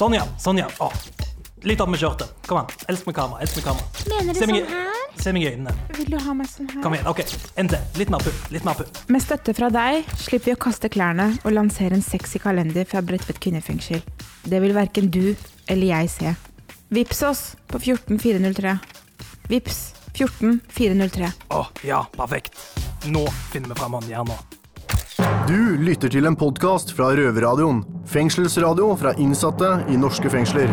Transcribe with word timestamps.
Sånn, 0.00 0.14
ja. 0.16 0.22
Sånn, 0.40 0.56
ja. 0.56 0.64
Å. 0.80 0.86
Litt 1.68 1.80
opp 1.84 1.90
med 1.92 2.00
skjørtet. 2.00 2.30
Kom 2.48 2.62
an. 2.62 2.70
Elsk 2.88 3.04
med 3.10 3.14
kamera. 3.18 3.42
Elsk 3.44 3.58
med 3.58 3.66
kamera. 3.66 4.04
Mener 4.08 4.32
du 4.32 4.38
Se 4.40 4.46
meg, 4.48 4.62
sånn 4.64 4.70
her? 4.72 5.00
se 5.20 5.32
meg 5.36 5.42
i 5.42 5.48
øynene. 5.50 5.74
Vil 5.98 6.06
du 6.08 6.16
ha 6.24 6.32
meg 6.38 6.48
sånn 6.48 6.70
her? 6.72 6.78
Kom 6.80 6.94
igjen. 6.96 7.08
OK. 7.10 7.20
En 7.60 7.68
til. 7.68 7.82
Litt 8.00 8.12
mer 8.14 8.24
pupp. 8.24 8.46
Litt 8.54 8.64
mer 8.64 8.78
pupp. 8.78 9.00
Med 9.12 9.20
støtte 9.20 9.52
fra 9.58 9.68
deg 9.74 10.08
slipper 10.22 10.48
vi 10.48 10.54
å 10.56 10.60
kaste 10.64 10.88
klærne 10.88 11.26
og 11.42 11.52
lansere 11.52 11.98
en 11.98 12.04
sexy 12.06 12.40
kalender 12.40 12.88
fra 12.88 13.02
Bredtvet 13.04 13.42
kvinnefengsel. 13.44 14.00
Det 14.48 14.62
vil 14.64 14.72
verken 14.72 15.10
du 15.12 15.34
eller 15.68 15.86
jeg 15.90 16.08
se. 16.14 16.32
Vips 16.96 17.20
oss 17.28 17.42
på 17.68 17.82
14403. 17.84 18.78
Vips 19.52 19.82
14403. 20.16 21.28
Å, 21.52 21.66
ja. 21.84 22.00
Perfekt. 22.16 22.56
Nå 23.12 23.26
finner 23.52 23.74
vi 23.74 23.82
fram 23.82 24.00
håndjernet. 24.00 24.59
Du 25.50 25.78
lytter 25.82 26.06
til 26.06 26.28
en 26.28 26.36
podkast 26.38 26.92
fra 26.94 27.08
Røverradioen. 27.18 27.80
Fengselsradio 28.06 28.92
fra 29.00 29.10
innsatte 29.18 29.70
i 29.90 29.96
norske 29.98 30.30
fengsler. 30.30 30.70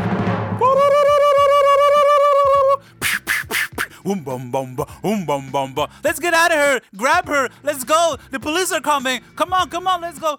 Boom, 4.03 4.21
bum, 4.21 4.43
bum, 4.53 4.75
ba, 4.77 4.85
boom, 5.01 5.23
bum, 5.25 5.47
bum, 5.49 5.73
ba. 5.73 5.87
Let's 6.05 6.21
get 6.21 6.37
out 6.37 6.53
of 6.53 6.61
here! 6.61 6.77
Grab 6.93 7.25
her! 7.25 7.49
Let's 7.65 7.87
go! 7.89 8.19
The 8.29 8.37
police 8.37 8.71
are 8.71 8.83
coming! 8.85 9.25
Come 9.35 9.57
on, 9.57 9.71
come 9.73 9.89
on, 9.89 10.05
let's 10.05 10.21
go! 10.21 10.35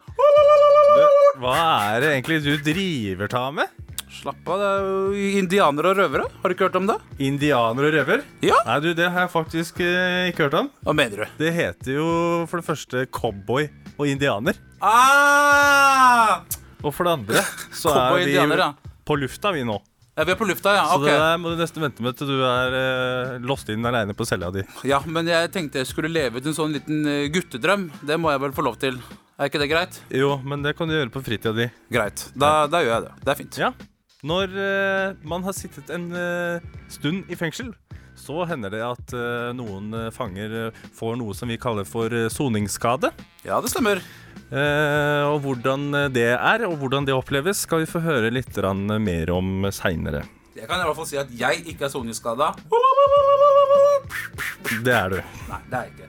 Hva 1.42 1.58
er 1.96 2.06
det 2.06 2.14
egentlig 2.20 2.38
du 2.46 2.54
driver 2.70 3.34
ta 3.34 3.44
med? 3.50 3.74
Slapp 4.20 4.46
av, 4.46 4.62
det 4.62 4.70
er 4.70 4.86
jo 4.86 5.34
indianere 5.42 5.96
og 5.96 6.04
røvere. 6.04 6.30
Har 6.38 6.46
du 6.46 6.54
ikke 6.54 6.70
hørt 6.70 6.78
om 6.78 6.86
det? 6.92 7.00
Indianer 7.18 7.90
og 7.90 7.98
røver? 7.98 8.22
Ja. 8.46 8.62
Nei, 8.70 8.78
du, 8.86 8.92
det 8.94 9.10
har 9.10 9.26
jeg 9.26 9.34
faktisk 9.34 9.82
eh, 9.82 10.30
ikke 10.30 10.46
hørt 10.46 10.58
om. 10.62 10.72
Hva 10.86 10.94
mener 11.02 11.26
du? 11.26 11.38
Det 11.42 11.54
heter 11.58 11.98
jo 11.98 12.08
for 12.46 12.62
det 12.62 12.70
første 12.70 13.08
cowboy 13.10 13.66
og 13.98 14.06
indianer. 14.06 14.56
Ah! 14.80 16.44
Og 16.78 16.94
for 16.94 17.08
det 17.08 17.14
andre 17.18 17.44
så 17.74 17.92
er 17.92 18.14
vi 18.14 18.26
indianer, 18.28 18.62
ja. 18.62 18.96
på 19.04 19.18
lufta, 19.18 19.52
vi 19.54 19.64
nå. 19.66 19.78
Ja, 20.18 20.24
vi 20.26 20.34
er 20.34 20.38
på 20.38 20.46
lufta, 20.48 20.72
ja. 20.74 20.86
Så 20.90 21.02
det 21.04 21.14
der 21.14 21.36
må 21.38 21.52
du 21.52 21.60
nesten 21.60 21.82
vente 21.82 22.02
med 22.02 22.16
til 22.18 22.30
du 22.30 22.40
er 22.42 22.74
eh, 22.74 23.34
låst 23.46 23.68
inn 23.70 23.86
aleine 23.86 24.16
på 24.18 24.26
cella 24.26 24.50
di. 24.54 24.64
Ja, 24.88 24.98
men 25.06 25.30
jeg 25.30 25.52
tenkte 25.54 25.82
jeg 25.82 25.90
skulle 25.90 26.10
leve 26.10 26.40
ut 26.40 26.48
en 26.50 26.56
sånn 26.56 26.74
liten 26.74 27.06
eh, 27.06 27.28
guttedrøm. 27.30 27.86
Det 28.02 28.18
må 28.18 28.32
jeg 28.34 28.42
vel 28.42 28.54
få 28.56 28.64
lov 28.66 28.80
til. 28.82 28.98
Er 29.38 29.50
ikke 29.50 29.60
det 29.62 29.70
greit? 29.70 30.00
Jo, 30.10 30.32
men 30.42 30.66
det 30.66 30.74
kan 30.74 30.90
du 30.90 30.96
gjøre 30.96 31.14
på 31.14 31.22
fritida 31.22 31.54
di. 31.54 31.68
Greit. 31.94 32.26
Da, 32.34 32.66
da 32.70 32.82
gjør 32.82 32.96
jeg 32.96 33.06
det. 33.06 33.12
Det 33.22 33.30
er 33.34 33.38
fint. 33.38 33.60
Ja. 33.62 33.70
Når 34.26 34.58
eh, 34.58 35.20
man 35.30 35.46
har 35.46 35.54
sittet 35.54 35.92
en 35.94 36.10
eh, 36.18 36.66
stund 36.90 37.30
i 37.30 37.38
fengsel, 37.38 37.70
så 38.18 38.44
hender 38.48 38.72
det 38.74 38.82
at 38.84 39.14
eh, 39.16 39.50
noen 39.56 39.92
eh, 39.94 40.10
fanger 40.14 40.56
eh, 40.58 40.80
får 40.94 41.16
noe 41.20 41.36
som 41.36 41.50
vi 41.50 41.58
kaller 41.60 41.86
for 41.88 42.12
soningsskade. 42.32 43.12
Ja, 43.46 43.60
det 43.62 43.72
stemmer. 43.72 44.02
Og 44.48 45.42
hvordan 45.44 45.90
det 46.14 46.30
er, 46.32 46.62
og 46.64 46.78
hvordan 46.80 47.04
det 47.04 47.12
oppleves, 47.12 47.58
skal 47.66 47.82
vi 47.82 47.88
få 47.90 48.00
høre 48.00 48.30
litt 48.32 48.56
mer 49.02 49.32
om 49.34 49.66
seinere. 49.74 50.22
Jeg 50.56 50.64
kan 50.70 50.80
i 50.80 50.86
hvert 50.86 50.96
fall 50.96 51.08
si 51.10 51.18
at 51.20 51.28
jeg 51.36 51.66
ikke 51.68 51.84
er 51.84 51.92
soningsskada. 51.92 52.54
Det 54.86 54.94
er 54.94 55.12
du. 55.12 55.18
Nei, 55.50 55.60
det 55.68 55.76
er 55.76 55.84
jeg 55.84 55.92
ikke. 55.92 56.08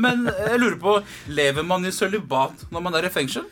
Men 0.00 0.28
jeg 0.28 0.60
lurer 0.60 0.76
på 0.80 0.98
Lever 1.32 1.64
man 1.64 1.88
i 1.88 1.94
sølibat 1.94 2.66
når 2.68 2.84
man 2.84 3.00
er 3.00 3.08
i 3.08 3.12
fengsel? 3.12 3.48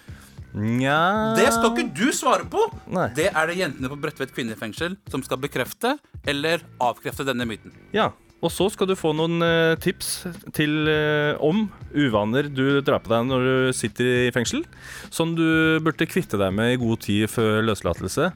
Nja 0.59 1.35
Det 1.39 1.49
skal 1.55 1.73
ikke 1.73 1.91
du 1.95 2.09
svare 2.15 2.47
på. 2.51 2.65
Nei. 2.91 3.09
Det 3.17 3.29
er 3.31 3.51
det 3.51 3.59
jentene 3.61 3.91
på 3.93 3.99
Bredtvet 4.03 4.33
kvinnefengsel 4.35 4.97
som 5.11 5.23
skal 5.27 5.41
bekrefte 5.43 5.97
eller 6.29 6.65
avkrefte 6.83 7.27
denne 7.29 7.47
myten. 7.49 7.75
Ja. 7.95 8.11
Og 8.39 8.53
så 8.55 8.69
skal 8.71 8.87
du 8.87 8.95
få 8.95 9.11
noen 9.19 9.43
eh, 9.43 9.75
tips 9.83 10.29
til 10.55 10.87
eh, 10.87 11.35
om 11.43 11.65
uvaner 11.91 12.47
du 12.47 12.79
drar 12.87 13.01
på 13.03 13.11
deg 13.11 13.25
når 13.27 13.47
du 13.49 13.73
sitter 13.75 14.29
i 14.29 14.35
fengsel, 14.35 14.63
som 15.11 15.33
du 15.35 15.81
burde 15.83 16.07
kvitte 16.07 16.39
deg 16.39 16.55
med 16.55 16.77
i 16.77 16.79
god 16.79 17.03
tid 17.03 17.27
før 17.33 17.67
løslatelse, 17.67 18.29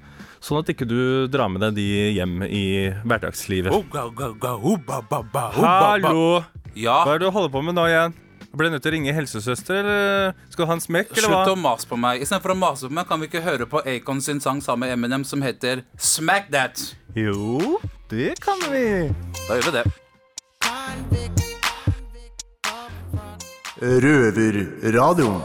sånn 0.43 0.59
at 0.59 0.73
ikke 0.75 0.89
du 0.91 1.31
drar 1.31 1.53
med 1.55 1.63
deg 1.63 1.79
de 1.79 1.87
hjem 2.19 2.43
i 2.49 2.65
hverdagslivet. 3.07 3.71
Hallo! 5.63 6.43
Ja, 6.75 7.03
Hva 7.05 7.15
er 7.15 7.21
det 7.21 7.29
du 7.29 7.35
holder 7.37 7.53
på 7.55 7.63
med 7.63 7.79
nå 7.79 7.87
igjen? 7.87 8.19
Ble 8.53 8.69
du 8.69 8.75
nødt 8.75 8.83
til 8.85 8.93
å 8.93 8.97
ringe 8.99 9.13
helsesøster, 9.17 9.79
eller 9.81 10.35
skal 10.53 10.67
du 10.67 10.69
ha 10.69 10.75
en 10.77 10.83
smekk, 10.85 11.15
eller 11.15 11.25
slutt 11.25 11.39
hva? 11.49 11.55
å 11.55 11.57
mase 11.57 11.89
på 11.89 11.97
meg. 11.97 12.21
Istedenfor 12.21 12.53
å 12.53 12.57
mase 12.61 12.91
på 12.91 12.97
meg, 12.99 13.07
kan 13.09 13.23
vi 13.23 13.31
ikke 13.31 13.41
høre 13.47 13.65
på 13.69 13.81
Acon 13.95 14.21
sin 14.21 14.43
sang 14.45 14.61
sammen 14.61 14.85
med 14.85 14.93
Eminem 14.99 15.25
som 15.25 15.41
heter 15.41 15.87
Smack 15.97 16.51
That. 16.53 16.83
Jo, 17.17 17.79
det 18.13 18.35
kan 18.45 18.61
vi. 18.69 19.09
Da 19.49 19.57
gjør 19.57 19.71
vi 19.71 19.77
det. 19.79 19.87
Røverradioen. 23.83 25.41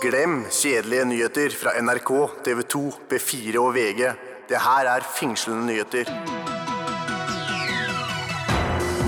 Glem 0.00 0.40
kjedelige 0.48 1.04
nyheter 1.04 1.52
fra 1.52 1.76
NRK, 1.84 2.10
TV 2.48 2.64
2, 2.64 2.86
B4 3.12 3.60
og 3.60 3.74
VG. 3.76 4.06
Det 4.48 4.64
her 4.64 4.88
er 4.96 5.04
fengslende 5.04 5.68
nyheter. 5.68 6.39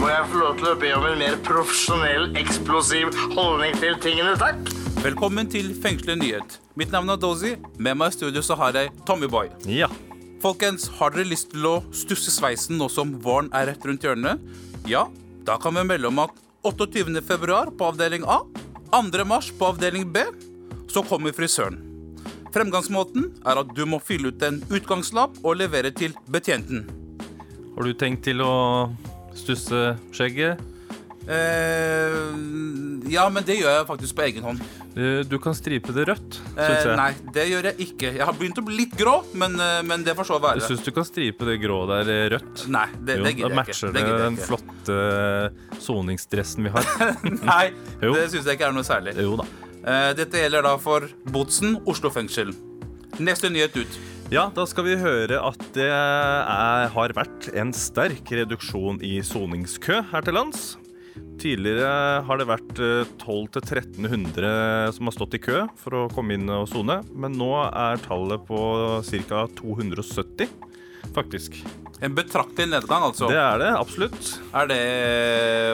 Må 0.02 0.08
jeg 0.10 0.22
få 0.32 0.38
lov 0.40 0.56
til 0.58 0.66
å 0.66 0.78
be 0.82 0.88
om 0.96 1.04
en 1.06 1.20
mer 1.20 1.36
profesjonell, 1.46 2.24
eksplosiv 2.40 3.12
holdning 3.36 3.76
til 3.78 3.94
tingene, 4.02 4.32
takk? 4.34 4.56
Velkommen 5.04 5.46
til 5.46 5.68
Fengslende 5.78 6.24
nyhet. 6.24 6.56
Mitt 6.74 6.90
navn 6.90 7.12
er 7.14 7.20
Dozy. 7.22 7.52
Med 7.78 8.00
meg 8.00 8.10
i 8.10 8.16
studio 8.16 8.42
så 8.42 8.56
har 8.58 8.74
jeg 8.74 8.90
Tommyboy. 9.06 9.52
Ja. 9.70 9.86
Folkens, 10.42 10.88
har 10.98 11.14
dere 11.14 11.28
lyst 11.30 11.52
til 11.52 11.68
å 11.70 11.76
stusse 11.94 12.34
sveisen 12.34 12.82
nå 12.82 12.88
som 12.90 13.12
våren 13.22 13.52
er 13.54 13.68
rett 13.70 13.86
rundt 13.86 14.02
hjørnet? 14.02 14.42
Ja, 14.90 15.04
da 15.46 15.54
kan 15.62 15.78
vi 15.78 15.86
melde 15.86 16.10
om 16.10 16.18
at 16.24 16.34
28. 16.66 17.22
februar 17.22 17.70
på 17.70 17.92
avdeling 17.92 18.26
A, 18.26 18.40
2. 18.90 19.22
mars 19.30 19.52
på 19.54 19.70
avdeling 19.70 20.10
B, 20.10 20.26
så 20.90 21.06
kommer 21.06 21.30
frisøren. 21.30 21.78
Fremgangsmåten 22.50 23.30
er 23.46 23.62
at 23.62 23.70
du 23.78 23.86
må 23.86 24.02
fylle 24.02 24.34
ut 24.34 24.42
en 24.50 24.58
utgangslapp 24.66 25.38
og 25.44 25.62
levere 25.62 25.94
til 25.94 26.18
betjenten. 26.26 26.88
Har 27.76 27.86
du 27.86 27.94
tenkt 27.94 28.26
til 28.26 28.42
å 28.42 28.52
stusse 29.38 29.96
skjegget? 30.14 30.60
Eh, 31.22 32.14
ja, 33.12 33.24
men 33.30 33.44
det 33.46 33.54
gjør 33.60 33.76
jeg 33.76 33.86
faktisk 33.88 34.16
på 34.18 34.24
egen 34.26 34.42
hånd. 34.46 34.62
Du, 34.92 35.22
du 35.24 35.36
kan 35.40 35.54
stripe 35.56 35.92
det 35.94 36.04
rødt, 36.10 36.34
syns 36.36 36.58
Eh, 36.58 36.88
jeg. 36.88 36.96
nei, 36.98 37.12
det 37.36 37.44
gjør 37.48 37.68
jeg 37.70 37.76
ikke. 37.86 38.10
Jeg 38.18 38.26
har 38.28 38.34
begynt 38.36 38.58
å 38.60 38.64
bli 38.66 38.80
litt 38.82 38.96
grå, 38.98 39.14
men, 39.38 39.54
eh, 39.62 39.78
men 39.86 40.02
det 40.04 40.16
får 40.18 40.28
så 40.32 40.40
være. 40.42 40.64
syns 40.66 40.82
du 40.84 40.90
kan 40.92 41.06
stripe 41.08 41.46
det 41.48 41.54
grå 41.62 41.78
der 41.88 42.10
eh, 42.12 42.24
rødt. 42.34 42.64
Nei, 42.74 42.86
det, 42.98 43.16
Jo, 43.20 43.24
det 43.24 43.30
da 43.30 43.30
gidder 43.30 43.30
jeg 43.30 43.38
ikke. 43.38 43.48
det 43.48 43.60
matcher 43.60 43.94
det, 43.96 44.04
den 44.24 44.40
flotte 44.48 44.98
eh, 44.98 45.78
soningsdressen 45.86 46.66
vi 46.68 46.74
har. 46.74 46.90
Nei, 47.52 47.64
Jo. 48.02 48.12
det 48.18 48.26
syns 48.34 48.44
jeg 48.50 48.58
ikke 48.58 48.68
er 48.72 48.76
noe 48.76 48.84
særlig. 48.90 49.14
jo 49.22 49.38
da. 49.40 49.46
Eh, 49.82 50.10
Dette 50.18 50.42
gjelder 50.42 50.62
da 50.68 50.74
for 50.78 51.06
Botsen 51.32 51.78
Oslo 51.86 52.10
fengsel. 52.14 52.52
Neste 53.22 53.48
nyhet 53.52 53.74
ut. 53.78 53.96
Ja, 54.32 54.46
da 54.48 54.64
skal 54.64 54.86
vi 54.86 54.94
høre 54.96 55.36
at 55.44 55.60
det 55.74 55.90
er, 55.92 56.86
har 56.94 57.12
vært 57.12 57.50
en 57.52 57.68
sterk 57.76 58.30
reduksjon 58.32 59.02
i 59.04 59.18
soningskø 59.28 59.98
her 60.08 60.24
til 60.24 60.38
lands. 60.38 60.62
Tidligere 61.42 62.22
har 62.24 62.40
det 62.40 62.46
vært 62.48 62.80
eh, 62.80 63.10
1200-1300 63.18 64.94
som 64.96 65.10
har 65.10 65.16
stått 65.18 65.36
i 65.36 65.42
kø 65.42 65.66
for 65.76 65.98
å 65.98 66.06
komme 66.16 66.38
inn 66.38 66.48
og 66.48 66.64
sone, 66.70 67.02
men 67.12 67.36
nå 67.36 67.50
er 67.66 68.00
tallet 68.06 68.48
på 68.48 68.62
ca. 69.28 69.42
270, 69.60 70.48
faktisk. 71.16 71.58
En 72.02 72.14
betraktelig 72.16 72.66
nedgang, 72.72 73.04
altså. 73.06 73.28
Det 73.30 73.38
er 73.38 73.60
det, 73.62 73.68
absolutt. 73.78 74.30
Er 74.58 74.66
det 74.70 74.78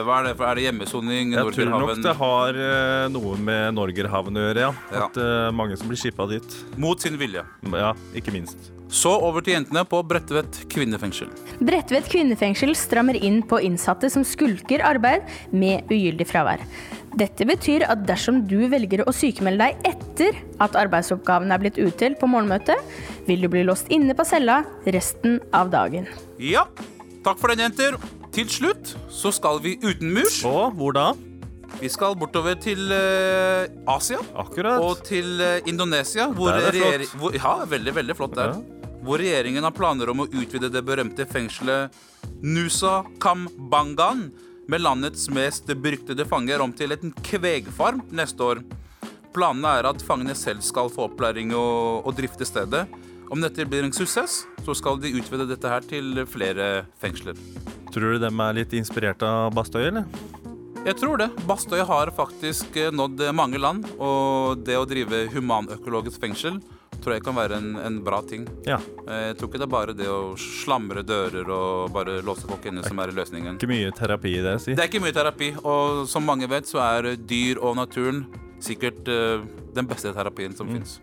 hva 0.05 0.19
er 0.19 0.27
det, 0.29 0.33
for- 0.37 0.45
er 0.45 0.59
det 0.59 0.65
hjemmesoning? 0.67 1.31
Jeg 1.33 1.53
tror 1.55 1.71
nok 1.73 2.03
det 2.05 2.15
har 2.19 2.59
eh, 2.65 3.05
noe 3.09 3.37
med 3.41 3.73
Norgerhaven 3.73 4.37
å 4.37 4.43
gjøre, 4.47 4.67
ja. 4.67 4.73
Ja. 4.93 5.07
At 5.07 5.17
uh, 5.17 5.49
mange 5.55 5.77
som 5.79 5.89
blir 5.89 5.97
skippa 5.97 6.27
dit. 6.29 6.59
Mot 6.77 7.01
sin 7.01 7.17
vilje. 7.17 7.41
Ja, 7.73 7.95
ikke 8.13 8.33
minst. 8.35 8.69
Så 8.89 9.11
over 9.13 9.43
til 9.45 9.53
jentene 9.53 9.83
på 9.85 9.99
Bredtvet 10.09 10.63
kvinnefengsel. 10.73 11.29
Bredtvet 11.61 12.07
kvinnefengsel 12.09 12.73
strammer 12.77 13.17
inn 13.17 13.43
på 13.45 13.59
innsatte 13.61 14.09
som 14.09 14.25
skulker 14.25 14.81
arbeid 14.85 15.27
med 15.53 15.89
ugyldig 15.93 16.25
fravær. 16.29 16.63
Dette 17.19 17.43
betyr 17.43 17.83
at 17.89 18.05
dersom 18.07 18.43
du 18.47 18.61
velger 18.71 19.01
å 19.03 19.11
sykemelde 19.11 19.65
deg 19.65 19.87
etter 19.89 20.37
at 20.63 20.77
arbeidsoppgaven 20.79 21.51
er 21.51 21.59
blitt 21.59 21.79
utdelt 21.81 22.19
på 22.21 22.29
morgenmøtet, 22.31 22.79
vil 23.27 23.43
du 23.43 23.49
bli 23.51 23.65
låst 23.67 23.89
inne 23.91 24.15
på 24.15 24.23
cella 24.27 24.61
resten 24.87 25.39
av 25.55 25.71
dagen. 25.73 26.07
Ja, 26.39 26.63
takk 27.25 27.41
for 27.41 27.51
den, 27.51 27.65
jenter. 27.65 27.97
Til 28.35 28.47
slutt 28.47 28.93
så 29.11 29.33
skal 29.35 29.59
vi 29.65 29.75
utenmurs. 29.83 30.39
Og 30.47 30.77
hvor 30.79 30.95
da? 30.95 31.09
Vi 31.81 31.91
skal 31.91 32.15
bortover 32.19 32.55
til 32.61 32.87
uh, 32.87 33.67
Asia. 33.91 34.21
Akkurat. 34.39 34.79
Og 34.79 35.03
til 35.07 35.41
uh, 35.43 35.59
Indonesia. 35.67 36.29
Hvor 36.31 36.53
Der 36.55 36.69
er 36.69 36.77
det 36.77 36.83
flott. 37.09 37.15
Hvor, 37.19 37.35
ja, 37.35 37.55
veldig, 37.67 37.95
veldig 37.99 38.15
flott 38.15 38.37
der. 38.39 38.55
Ja. 38.55 38.93
Hvor 39.03 39.19
regjeringen 39.19 39.65
har 39.67 39.75
planer 39.75 40.11
om 40.13 40.23
å 40.23 40.29
utvide 40.29 40.71
det 40.71 40.85
berømte 40.87 41.27
fengselet 41.27 41.95
Nusa 42.43 43.01
Kambangan 43.19 44.29
med 44.69 44.83
landets 44.83 45.29
mest 45.33 45.69
beryktede 45.81 46.25
fanger 46.29 46.61
om 46.61 46.73
til 46.75 46.93
en 46.93 47.13
kvegfarm 47.25 48.03
neste 48.13 48.45
år. 48.45 48.61
Planene 49.33 49.71
er 49.79 49.87
at 49.89 50.03
fangene 50.05 50.35
selv 50.37 50.61
skal 50.65 50.91
få 50.93 51.07
opplæring 51.07 51.55
og, 51.57 52.05
og 52.05 52.13
drifte 52.17 52.45
stedet. 52.45 52.85
Om 53.29 53.41
dette 53.41 53.65
blir 53.69 53.85
en 53.85 53.93
suksess, 53.93 54.43
så 54.65 54.75
skal 54.77 55.01
de 55.01 55.13
utvide 55.17 55.47
dette 55.49 55.69
her 55.69 55.85
til 55.85 56.21
flere 56.29 56.69
fengsler. 57.01 57.37
Tror 57.93 58.13
du 58.15 58.21
dem 58.21 58.41
er 58.45 58.57
litt 58.61 58.73
inspirert 58.77 59.25
av 59.25 59.53
Bastøy, 59.57 59.87
eller? 59.89 60.05
Jeg 60.85 60.95
tror 61.01 61.17
det. 61.21 61.29
Bastøy 61.49 61.81
har 61.85 62.13
faktisk 62.15 62.77
eh, 62.79 62.93
nådd 62.93 63.25
mange 63.35 63.59
land. 63.61 63.89
Og 63.97 64.61
det 64.65 64.77
å 64.77 64.85
drive 64.89 65.25
humanøkologisk 65.33 66.21
fengsel 66.21 66.61
tror 67.03 67.15
jeg 67.17 67.23
kan 67.25 67.35
være 67.37 67.57
en, 67.61 67.69
en 67.85 67.97
bra 68.05 68.19
ting. 68.27 68.45
Ja. 68.67 68.77
Eh, 69.07 69.29
Jeg 69.29 69.37
tror 69.39 69.49
ikke 69.51 69.61
det 69.61 69.67
er 69.67 69.73
bare 69.73 69.95
det 69.97 70.07
å 70.11 70.35
slamre 70.39 71.03
dører 71.05 71.49
og 71.53 71.91
bare 71.95 72.19
låse 72.25 72.47
folk 72.49 72.65
inne 72.69 72.83
som 72.85 72.99
er 73.03 73.13
løsningen. 73.15 73.57
Ikke 73.59 73.69
mye 73.71 73.91
terapi 73.95 74.35
i 74.37 74.43
det, 74.45 74.55
si. 74.63 74.75
Det 74.77 74.85
er 74.85 74.91
ikke 74.91 75.03
mye 75.03 75.15
terapi, 75.15 75.51
og 75.63 76.05
som 76.11 76.25
mange 76.27 76.47
vet, 76.51 76.69
så 76.69 76.81
er 76.85 77.13
dyr 77.17 77.59
og 77.61 77.75
naturen 77.79 78.25
sikkert 78.59 79.07
uh, 79.07 79.43
den 79.75 79.87
beste 79.87 80.11
terapien 80.15 80.55
som 80.57 80.67
finnes. 80.67 80.97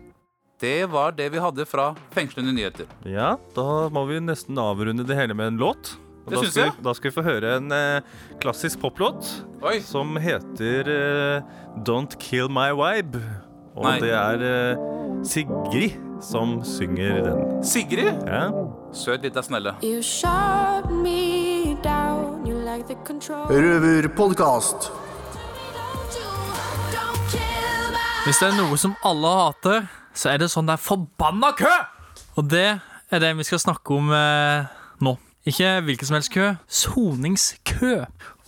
Det 0.61 0.87
var 0.89 1.11
det 1.13 1.27
vi 1.33 1.37
hadde 1.41 1.65
fra 1.69 1.91
fengslende 2.15 2.53
nyheter. 2.53 2.87
Ja, 3.05 3.35
da 3.53 3.65
må 3.93 4.07
vi 4.09 4.17
nesten 4.25 4.57
avrunde 4.57 5.05
det 5.05 5.17
hele 5.17 5.35
med 5.37 5.51
en 5.53 5.59
låt. 5.61 5.91
Og 6.25 6.33
Det 6.33 6.39
da, 6.41 6.47
skal 6.49 6.63
jeg. 6.65 6.71
vi, 6.75 6.83
da 6.83 6.93
skal 6.97 7.09
vi 7.11 7.15
få 7.15 7.23
høre 7.23 7.51
en 7.59 7.71
eh, 7.71 8.15
klassisk 8.43 8.81
poplåt 8.81 9.29
Oi! 9.63 9.77
som 9.85 10.17
heter 10.19 10.89
eh, 10.91 11.45
Don't 11.87 12.17
Kill 12.19 12.49
My 12.51 12.71
Vibe. 12.75 13.21
Og 13.77 13.85
Nei. 13.85 13.99
det 14.01 14.09
er 14.17 14.43
eh, 14.43 14.81
Sigrid 15.23 15.97
som 16.21 16.63
synger 16.65 17.23
den. 17.23 17.63
Sigrid! 17.63 18.13
Ja. 18.25 18.51
Søt 18.93 19.21
lita 19.21 19.41
snelle. 19.41 19.73
You 19.83 20.01
shut 20.01 20.91
me 20.91 21.77
down, 21.83 22.45
you 22.47 22.57
like. 22.57 22.95
Røverpodkast. 23.49 24.91
Hvis 28.25 28.41
det 28.41 28.49
er 28.49 28.57
noe 28.57 28.77
som 28.77 28.95
alle 29.07 29.29
hater, 29.39 29.85
så 30.17 30.33
er 30.33 30.41
det 30.41 30.49
sånn 30.51 30.67
der 30.67 30.79
forbanna 30.81 31.53
kø! 31.57 31.71
Og 32.37 32.49
det 32.51 32.79
er 33.09 33.23
det 33.23 33.31
vi 33.37 33.45
skal 33.47 33.61
snakke 33.63 33.95
om 33.95 34.11
eh, 34.13 34.67
nå. 34.99 35.15
Ikke 35.47 35.77
hvilken 35.87 36.09
som 36.09 36.17
helst 36.17 36.33
kø, 36.33 36.49
soningskø. 36.67 37.93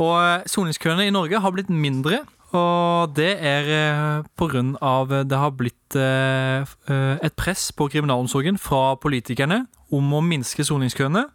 Og 0.03 0.15
eh, 0.19 0.43
soningskøene 0.51 1.07
i 1.07 1.13
Norge 1.15 1.39
har 1.39 1.55
blitt 1.55 1.71
mindre. 1.71 2.25
Og 2.49 3.13
det 3.13 3.35
er 3.45 3.67
pga. 3.67 4.29
på 4.37 4.47
grunn 4.49 4.75
av 4.81 5.11
det 5.29 5.37
har 5.37 5.51
blitt 5.53 5.95
eh, 5.95 6.65
eh, 6.89 7.17
et 7.21 7.35
press 7.37 7.71
på 7.71 7.89
kriminalomsorgen 7.91 8.57
fra 8.57 8.95
politikerne 8.95 9.67
om 9.93 10.13
å 10.13 10.21
minske 10.21 10.65
soningskøene. 10.65 11.27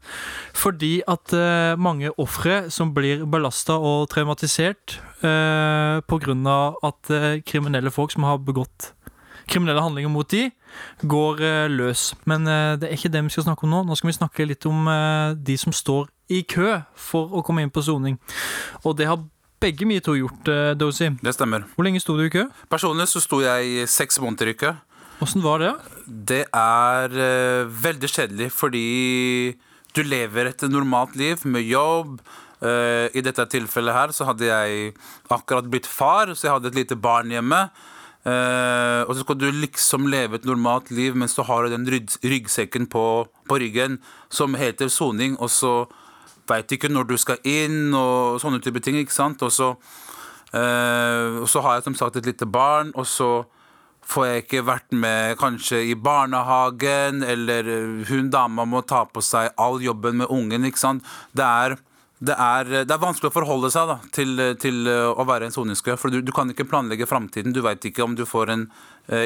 Fordi 0.55 1.03
at 1.07 1.33
eh, 1.33 1.77
mange 1.79 2.11
ofre 2.19 2.71
som 2.71 2.95
blir 2.95 3.25
belasta 3.27 3.79
og 3.79 4.09
traumatisert 4.11 4.99
pga. 5.21 6.59
at 6.83 7.11
eh, 7.11 7.41
kriminelle 7.47 7.91
folk 7.91 8.11
som 8.11 8.27
har 8.27 8.39
begått 8.39 8.95
kriminelle 9.51 9.83
handlinger 9.83 10.13
mot 10.13 10.29
de, 10.31 10.49
går 11.03 11.43
eh, 11.45 11.69
løs. 11.71 12.13
Men 12.29 12.49
eh, 12.49 12.75
det 12.81 12.89
er 12.89 12.97
ikke 12.97 13.13
det 13.13 13.25
vi 13.27 13.35
skal 13.35 13.49
snakke 13.49 13.67
om 13.67 13.75
nå. 13.75 13.83
Nå 13.85 13.99
skal 13.99 14.11
vi 14.11 14.19
snakke 14.19 14.49
litt 14.49 14.67
om 14.69 14.89
eh, 14.91 15.37
de 15.37 15.57
som 15.61 15.75
står 15.75 16.09
i 16.33 16.43
kø 16.49 16.79
for 16.97 17.35
å 17.37 17.45
komme 17.45 17.65
inn 17.65 17.73
på 17.75 17.85
soning. 17.85 18.19
Og 18.85 18.97
det 18.99 19.09
har 19.11 19.23
begge 19.65 20.01
to 20.01 20.15
gjort, 20.19 20.49
eh, 20.49 20.75
Dozy. 20.77 21.09
Det 21.23 21.33
stemmer. 21.35 21.65
Hvor 21.75 21.85
lenge 21.87 22.01
sto 22.01 22.17
du 22.17 22.25
i 22.27 22.33
kø? 22.33 22.45
Personlig 22.69 23.09
så 23.09 23.23
sto 23.23 23.41
jeg 23.41 23.65
i 23.65 23.87
seks 23.87 24.21
måneder 24.21 24.53
i 24.53 24.59
kø. 24.61 24.75
Åssen 25.23 25.43
var 25.43 25.63
det? 25.63 25.73
Det 26.07 26.45
er 26.53 27.09
uh, 27.15 27.71
veldig 27.71 28.11
kjedelig 28.11 28.51
fordi 28.53 29.55
du 29.95 30.03
lever 30.03 30.51
et 30.51 30.65
normalt 30.69 31.17
liv 31.17 31.41
med 31.47 31.65
jobb. 31.65 32.19
Uh, 32.61 33.09
I 33.15 33.23
dette 33.25 33.47
tilfellet 33.47 33.95
her 33.95 34.13
så 34.13 34.27
hadde 34.29 34.51
jeg 34.51 34.93
akkurat 35.31 35.71
blitt 35.71 35.87
far, 35.87 36.35
så 36.35 36.49
jeg 36.49 36.57
hadde 36.57 36.73
et 36.73 36.81
lite 36.83 36.99
barn 36.99 37.31
hjemme. 37.33 37.69
Uh, 38.25 39.05
og 39.07 39.15
så 39.15 39.23
skal 39.23 39.39
du 39.39 39.49
liksom 39.53 40.09
leve 40.11 40.41
et 40.41 40.49
normalt 40.49 40.91
liv, 40.91 41.17
mens 41.17 41.37
du 41.37 41.45
har 41.47 41.71
den 41.71 41.87
ryggsekken 41.89 42.89
på, 42.91 43.25
på 43.49 43.61
ryggen 43.61 44.01
som 44.29 44.59
heter 44.59 44.93
soning, 44.93 45.39
og 45.39 45.53
så 45.53 45.85
veit 46.49 46.77
ikke 46.77 46.91
når 46.93 47.09
du 47.09 47.17
skal 47.21 47.41
inn, 47.49 47.95
og 47.97 48.41
sånne 48.43 48.63
type 48.65 48.83
ting. 48.85 48.99
ikke 49.01 49.15
sant? 49.15 49.43
Og 49.43 49.53
så, 49.53 49.75
eh, 50.53 51.41
og 51.41 51.49
så 51.49 51.63
har 51.65 51.79
jeg 51.79 51.89
som 51.89 51.99
sagt 51.99 52.17
et 52.17 52.27
lite 52.27 52.47
barn, 52.47 52.93
og 52.95 53.07
så 53.07 53.45
får 54.05 54.27
jeg 54.27 54.43
ikke 54.45 54.67
vært 54.67 54.93
med 54.93 55.39
kanskje 55.41 55.81
i 55.91 55.95
barnehagen, 55.95 57.23
eller 57.23 57.65
eh, 57.65 58.05
hun 58.11 58.31
dama 58.31 58.65
må 58.65 58.85
ta 58.85 59.05
på 59.05 59.23
seg 59.25 59.53
all 59.57 59.81
jobben 59.83 60.21
med 60.23 60.31
ungen. 60.31 60.65
ikke 60.65 60.79
sant? 60.79 61.05
Det 61.33 61.45
er, 61.45 61.77
det 62.21 62.37
er, 62.39 62.85
det 62.85 62.91
er 62.91 63.01
vanskelig 63.01 63.33
å 63.33 63.39
forholde 63.39 63.71
seg 63.73 63.89
da, 63.89 63.99
til, 64.13 64.37
til 64.61 64.87
eh, 64.87 65.09
å 65.09 65.25
være 65.25 65.49
en 65.49 65.57
soningskø. 65.57 65.97
For 65.97 66.13
du, 66.13 66.21
du 66.21 66.33
kan 66.33 66.51
ikke 66.51 66.69
planlegge 66.69 67.09
framtiden. 67.09 67.55
Du 67.57 67.63
veit 67.65 67.85
ikke 67.85 68.05
om 68.05 68.15
du 68.15 68.27
får 68.29 68.53
en 68.53 68.69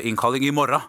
innkalling 0.02 0.42
i 0.42 0.50
morgen. 0.50 0.82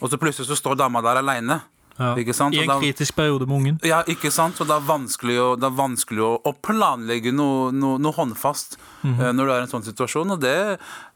Og 0.00 0.08
så 0.08 0.16
plutselig 0.20 0.48
så 0.48 0.56
står 0.56 0.76
dama 0.76 1.00
der 1.04 1.20
aleine. 1.20 1.60
Ja. 2.00 2.14
Ikke 2.16 2.32
sant? 2.32 2.54
I 2.56 2.62
en 2.64 2.70
da- 2.72 2.78
kritisk 2.80 3.14
periode 3.18 3.44
med 3.46 3.56
ungen. 3.58 3.78
ja, 3.84 3.98
ikke 4.08 4.30
sant? 4.32 4.56
Så 4.56 4.64
det 4.64 4.72
er 4.72 4.86
vanskelig 4.88 5.36
å, 5.42 5.48
det 5.60 5.68
er 5.68 5.76
vanskelig 5.76 6.22
å, 6.24 6.30
å 6.48 6.52
planlegge 6.64 7.32
noe, 7.36 7.68
noe, 7.76 7.98
noe 8.00 8.16
håndfast 8.16 8.78
eh, 9.04 9.30
når 9.36 9.44
du 9.44 9.52
er 9.52 9.58
i 9.58 9.66
en 9.66 9.72
sånn 9.74 9.84
situasjon. 9.84 10.32
Og 10.32 10.40
det, 10.40 10.56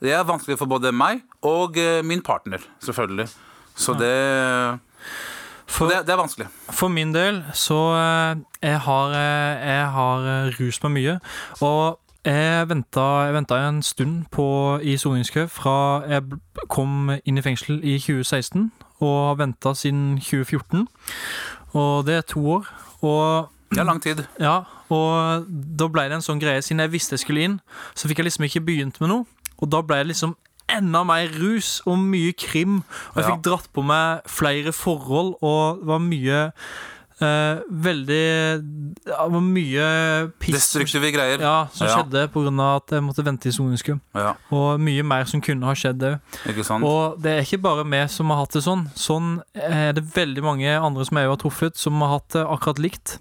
det 0.04 0.12
er 0.12 0.26
vanskelig 0.28 0.58
for 0.60 0.68
både 0.68 0.92
meg 0.92 1.24
og 1.42 1.78
eh, 1.80 2.02
min 2.04 2.20
partner, 2.26 2.60
selvfølgelig. 2.84 3.30
Så 3.74 3.96
det, 3.98 4.12
For, 5.66 5.88
det, 5.88 6.04
det 6.06 6.12
er 6.12 6.20
vanskelig. 6.20 6.46
for 6.70 6.88
min 6.92 7.12
del 7.14 7.40
så 7.56 7.78
eh, 7.98 8.36
jeg 8.62 8.78
har, 8.84 9.14
jeg 9.16 9.86
har 9.96 10.26
rust 10.60 10.84
meg 10.84 10.92
mye. 10.98 11.14
Og 11.64 11.98
jeg 12.24 12.68
venta, 12.70 13.04
jeg 13.26 13.34
venta 13.36 13.58
en 13.68 13.82
stund 13.84 14.26
på, 14.32 14.44
i 14.80 14.94
soningskø 15.00 15.46
fra 15.52 15.74
jeg 16.08 16.38
kom 16.72 17.10
inn 17.24 17.40
i 17.40 17.42
fengsel 17.44 17.80
i 17.84 17.98
2016, 18.00 18.70
og 19.00 19.14
har 19.30 19.40
venta 19.40 19.74
siden 19.74 20.18
2014. 20.20 20.86
Og 21.74 22.06
det 22.06 22.14
er 22.20 22.26
to 22.28 22.42
år. 22.58 22.70
Og 23.02 23.50
Det 23.70 23.80
er 23.80 23.84
lang 23.88 24.02
tid. 24.02 24.22
Ja, 24.38 24.62
og 24.92 25.46
da 25.50 25.88
ble 25.90 26.04
det 26.06 26.18
en 26.20 26.22
sånn 26.22 26.38
greie 26.38 26.62
Siden 26.62 26.82
jeg 26.84 26.92
visste 26.92 27.16
jeg 27.16 27.24
skulle 27.24 27.42
inn, 27.42 27.60
så 27.98 28.06
fikk 28.06 28.20
jeg 28.20 28.28
liksom 28.28 28.44
ikke 28.46 28.62
begynt 28.68 29.00
med 29.02 29.10
noe. 29.10 29.24
Og 29.58 29.70
da 29.72 29.80
ble 29.82 29.98
det 30.02 30.12
liksom 30.12 30.36
enda 30.70 31.02
mer 31.04 31.32
rus 31.40 31.80
og 31.86 31.98
mye 31.98 32.32
krim. 32.38 32.82
Og 33.12 33.20
jeg 33.20 33.30
fikk 33.32 33.44
dratt 33.48 33.66
på 33.74 33.82
meg 33.86 34.22
flere 34.30 34.72
forhold, 34.72 35.34
og 35.42 35.80
det 35.82 35.90
var 35.90 36.04
mye 36.04 36.40
eh, 37.24 37.62
Veldig 37.84 38.24
Det 39.04 39.16
var 39.18 39.40
mye 39.44 39.86
piss 40.40 40.54
Destruktive 40.56 41.10
greier. 41.14 41.40
ja, 41.40 41.66
som 41.72 41.86
Ja. 41.88 41.96
skjedde 41.98 42.28
pga. 42.32 42.76
at 42.76 42.90
jeg 42.94 43.02
måtte 43.02 43.24
vente 43.24 43.46
i 43.48 43.52
soningskø. 43.52 43.98
Ja, 44.14 44.34
Og 44.52 44.78
mye 44.80 45.02
mer 45.02 45.24
som 45.24 45.40
kunne 45.40 45.64
ha 45.66 45.74
skjedd 45.74 45.98
òg. 46.00 46.20
Og 46.84 47.20
det 47.20 47.32
er 47.32 47.42
ikke 47.42 47.60
bare 47.62 47.84
vi 47.84 48.06
som 48.08 48.30
har 48.30 48.36
hatt 48.44 48.52
det 48.52 48.62
sånn. 48.62 48.86
Sånn 48.94 49.42
er 49.54 49.92
det 49.92 50.04
veldig 50.14 50.42
mange 50.42 50.68
andre 50.80 51.04
som 51.04 51.16
jeg 51.18 51.28
har 51.28 51.36
truffet, 51.36 51.76
som 51.76 52.00
har 52.00 52.18
hatt 52.20 52.28
det 52.30 52.46
akkurat 52.46 52.78
likt. 52.78 53.18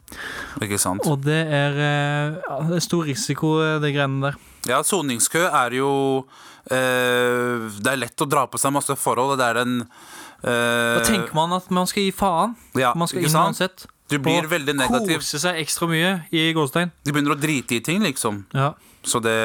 Ikke 0.61 0.79
sant? 0.79 1.05
Og 1.05 1.21
det 1.21 1.47
er, 1.47 1.71
eh, 1.73 2.41
ja, 2.49 2.59
det 2.67 2.75
er 2.75 2.79
stor 2.79 3.03
risiko, 3.05 3.59
eh, 3.61 3.79
de 3.79 3.91
greiene 3.91 4.21
der. 4.21 4.35
Ja, 4.65 4.81
soningskø 4.81 5.49
er 5.51 5.71
jo 5.75 6.25
eh, 6.71 7.69
Det 7.83 7.87
er 7.91 7.97
lett 7.99 8.21
å 8.23 8.27
dra 8.29 8.45
på 8.47 8.59
seg 8.61 8.71
masse 8.71 8.95
forhold, 8.95 9.33
og 9.35 9.37
det 9.41 9.47
er 9.49 9.59
eh, 9.63 10.99
Da 10.99 11.03
tenker 11.03 11.33
man 11.35 11.53
at 11.57 11.69
man 11.71 11.87
skal 11.89 12.03
gi 12.05 12.11
faen. 12.15 12.55
ja, 12.75 12.93
Man 12.95 13.07
skal 13.07 13.23
inn 13.23 13.29
uansett. 13.35 13.85
Du 14.13 14.23
blir 14.23 14.47
veldig 14.51 14.75
negativ. 14.79 15.21
Kose 15.23 15.41
seg 15.41 15.59
ekstra 15.61 15.89
mye 15.91 16.13
i 16.33 16.45
gåstein. 16.55 16.93
Du 17.05 17.11
begynner 17.11 17.35
å 17.35 17.39
drite 17.39 17.77
i 17.79 17.81
ting, 17.85 18.03
liksom. 18.05 18.43
Ja. 18.55 18.73
Så 19.03 19.21
det 19.23 19.35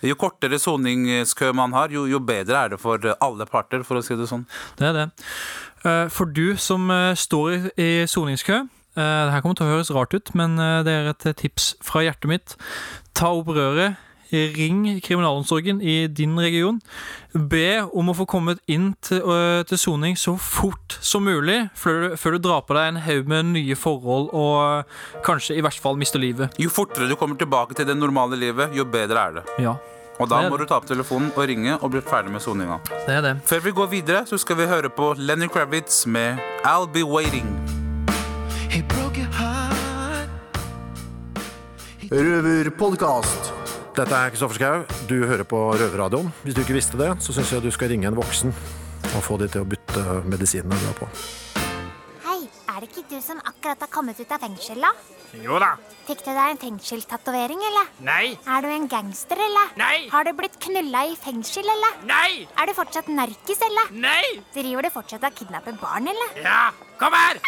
Jo 0.00 0.14
kortere 0.14 0.60
soningskø 0.62 1.48
man 1.58 1.72
har, 1.74 1.90
jo, 1.90 2.04
jo 2.06 2.20
bedre 2.22 2.54
er 2.54 2.68
det 2.70 2.78
for 2.78 3.02
alle 3.18 3.46
parter, 3.50 3.82
for 3.82 3.98
å 3.98 4.02
si 4.06 4.14
det 4.14 4.28
sånn. 4.30 4.44
Det 4.78 4.86
er 4.86 4.94
det. 4.94 5.06
Eh, 5.82 6.06
For 6.14 6.30
du 6.30 6.56
som 6.56 6.86
eh, 6.90 7.14
står 7.18 7.70
i, 7.78 7.88
soningskø 8.10 8.56
eh, 8.58 8.66
Det 8.94 9.32
her 9.34 9.42
kommer 9.42 9.58
til 9.58 9.66
å 9.66 9.72
høres 9.76 9.90
rart 9.94 10.14
ut, 10.14 10.30
men 10.38 10.54
det 10.86 10.94
er 10.94 11.10
et 11.12 11.26
tips 11.38 11.72
fra 11.82 12.02
hjertet 12.06 12.30
mitt. 12.30 12.54
Ta 13.18 13.32
opp 13.34 13.50
røret. 13.54 13.98
Ring 14.32 15.00
kriminalomsorgen 15.00 15.80
i 15.82 16.06
din 16.06 16.36
region. 16.38 16.80
Be 17.34 17.80
om 17.94 18.08
å 18.10 18.14
få 18.16 18.26
kommet 18.28 18.58
inn 18.68 18.94
til, 19.02 19.20
øh, 19.24 19.64
til 19.64 19.78
soning 19.78 20.16
så 20.16 20.36
fort 20.38 20.98
som 21.00 21.24
mulig, 21.24 21.70
før, 21.76 22.10
du- 22.10 22.16
før 22.16 22.30
du 22.36 22.38
drar 22.48 22.60
på 22.68 22.74
deg 22.76 22.88
en 22.88 23.00
haug 23.02 23.26
med 23.28 23.44
nye 23.54 23.74
forhold 23.76 24.28
og 24.32 24.78
øh, 24.78 24.82
kanskje 25.24 25.56
i 25.56 25.60
hvert 25.60 25.78
fall 25.80 25.96
mister 25.96 26.18
livet. 26.18 26.50
Jo 26.58 26.68
fortere 26.68 27.08
du 27.08 27.14
kommer 27.16 27.36
tilbake 27.36 27.74
til 27.74 27.86
det 27.86 27.96
normale 27.96 28.36
livet, 28.36 28.70
jo 28.76 28.84
bedre 28.84 29.18
er 29.28 29.32
det. 29.32 29.42
Ja, 29.58 29.74
Og 30.20 30.28
da 30.28 30.36
Det 30.40 30.46
er 30.46 30.50
må 30.50 30.56
det. 30.58 30.66
du 30.66 30.72
ta 30.72 30.76
opp 30.80 30.86
telefonen 30.86 31.30
og 31.36 31.44
ringe 31.48 31.76
og 31.80 31.90
bli 31.92 32.00
ferdig 32.00 32.32
med 32.32 32.40
soninga. 32.42 32.80
det 33.06 33.14
er 33.14 33.20
det. 33.22 33.36
Før 33.46 33.60
vi 33.62 33.70
går 33.70 33.86
videre, 33.90 34.26
så 34.26 34.36
skal 34.38 34.56
vi 34.56 34.66
høre 34.66 34.90
på 34.90 35.14
Lenny 35.16 35.46
Kravitz 35.46 36.06
med 36.06 36.38
I'll 36.64 36.90
Be 36.92 37.04
Waiting. 37.04 37.46
Røverpodkast. 42.10 43.57
Dette 43.98 44.14
er 44.14 44.30
Kristoffer 44.30 44.54
Schau. 44.60 44.82
Du 45.10 45.16
hører 45.26 45.42
på 45.42 45.58
Røverradioen. 45.74 46.28
Hvis 46.44 46.54
du 46.54 46.60
ikke 46.62 46.76
visste 46.76 46.94
det, 47.00 47.08
så 47.18 47.32
syns 47.34 47.50
jeg 47.50 47.64
du 47.64 47.72
skal 47.74 47.90
ringe 47.90 48.06
en 48.06 48.14
voksen 48.14 48.52
og 49.08 49.22
få 49.26 49.34
de 49.40 49.48
til 49.50 49.64
å 49.64 49.66
bytte 49.66 50.02
medisinene 50.22 50.76
du 50.78 50.84
har 50.86 50.94
på. 51.00 51.08
Hei, 52.22 52.36
er 52.46 52.78
det 52.78 52.92
ikke 52.92 53.02
du 53.10 53.16
som 53.24 53.40
akkurat 53.42 53.82
har 53.82 53.90
kommet 53.90 54.20
ut 54.22 54.30
av 54.30 54.44
fengsel, 54.44 54.78
da? 54.86 54.92
Jo 55.42 55.58
da. 55.58 55.72
Fikk 56.06 56.22
du 56.22 56.30
deg 56.30 56.52
en 56.52 56.60
fengselstatovering, 56.62 57.64
eller? 57.72 57.90
Nei. 58.06 58.38
Er 58.46 58.62
du 58.62 58.70
en 58.70 58.86
gangster, 58.92 59.42
eller? 59.48 59.74
Nei. 59.82 60.06
Har 60.14 60.28
du 60.28 60.32
blitt 60.38 60.60
knulla 60.62 61.02
i 61.10 61.18
fengsel, 61.18 61.66
eller? 61.66 61.98
Nei. 62.06 62.46
Er 62.54 62.70
du 62.70 62.76
fortsatt 62.78 63.10
narkis, 63.10 63.66
eller? 63.66 63.90
Nei. 63.98 64.22
Driver 64.54 64.86
du 64.86 64.92
fortsatt 64.94 65.26
og 65.26 65.34
kidnapper 65.42 65.74
barn, 65.82 66.06
eller? 66.14 66.38
Ja, 66.46 66.70
kom 67.02 67.18
her. 67.18 67.42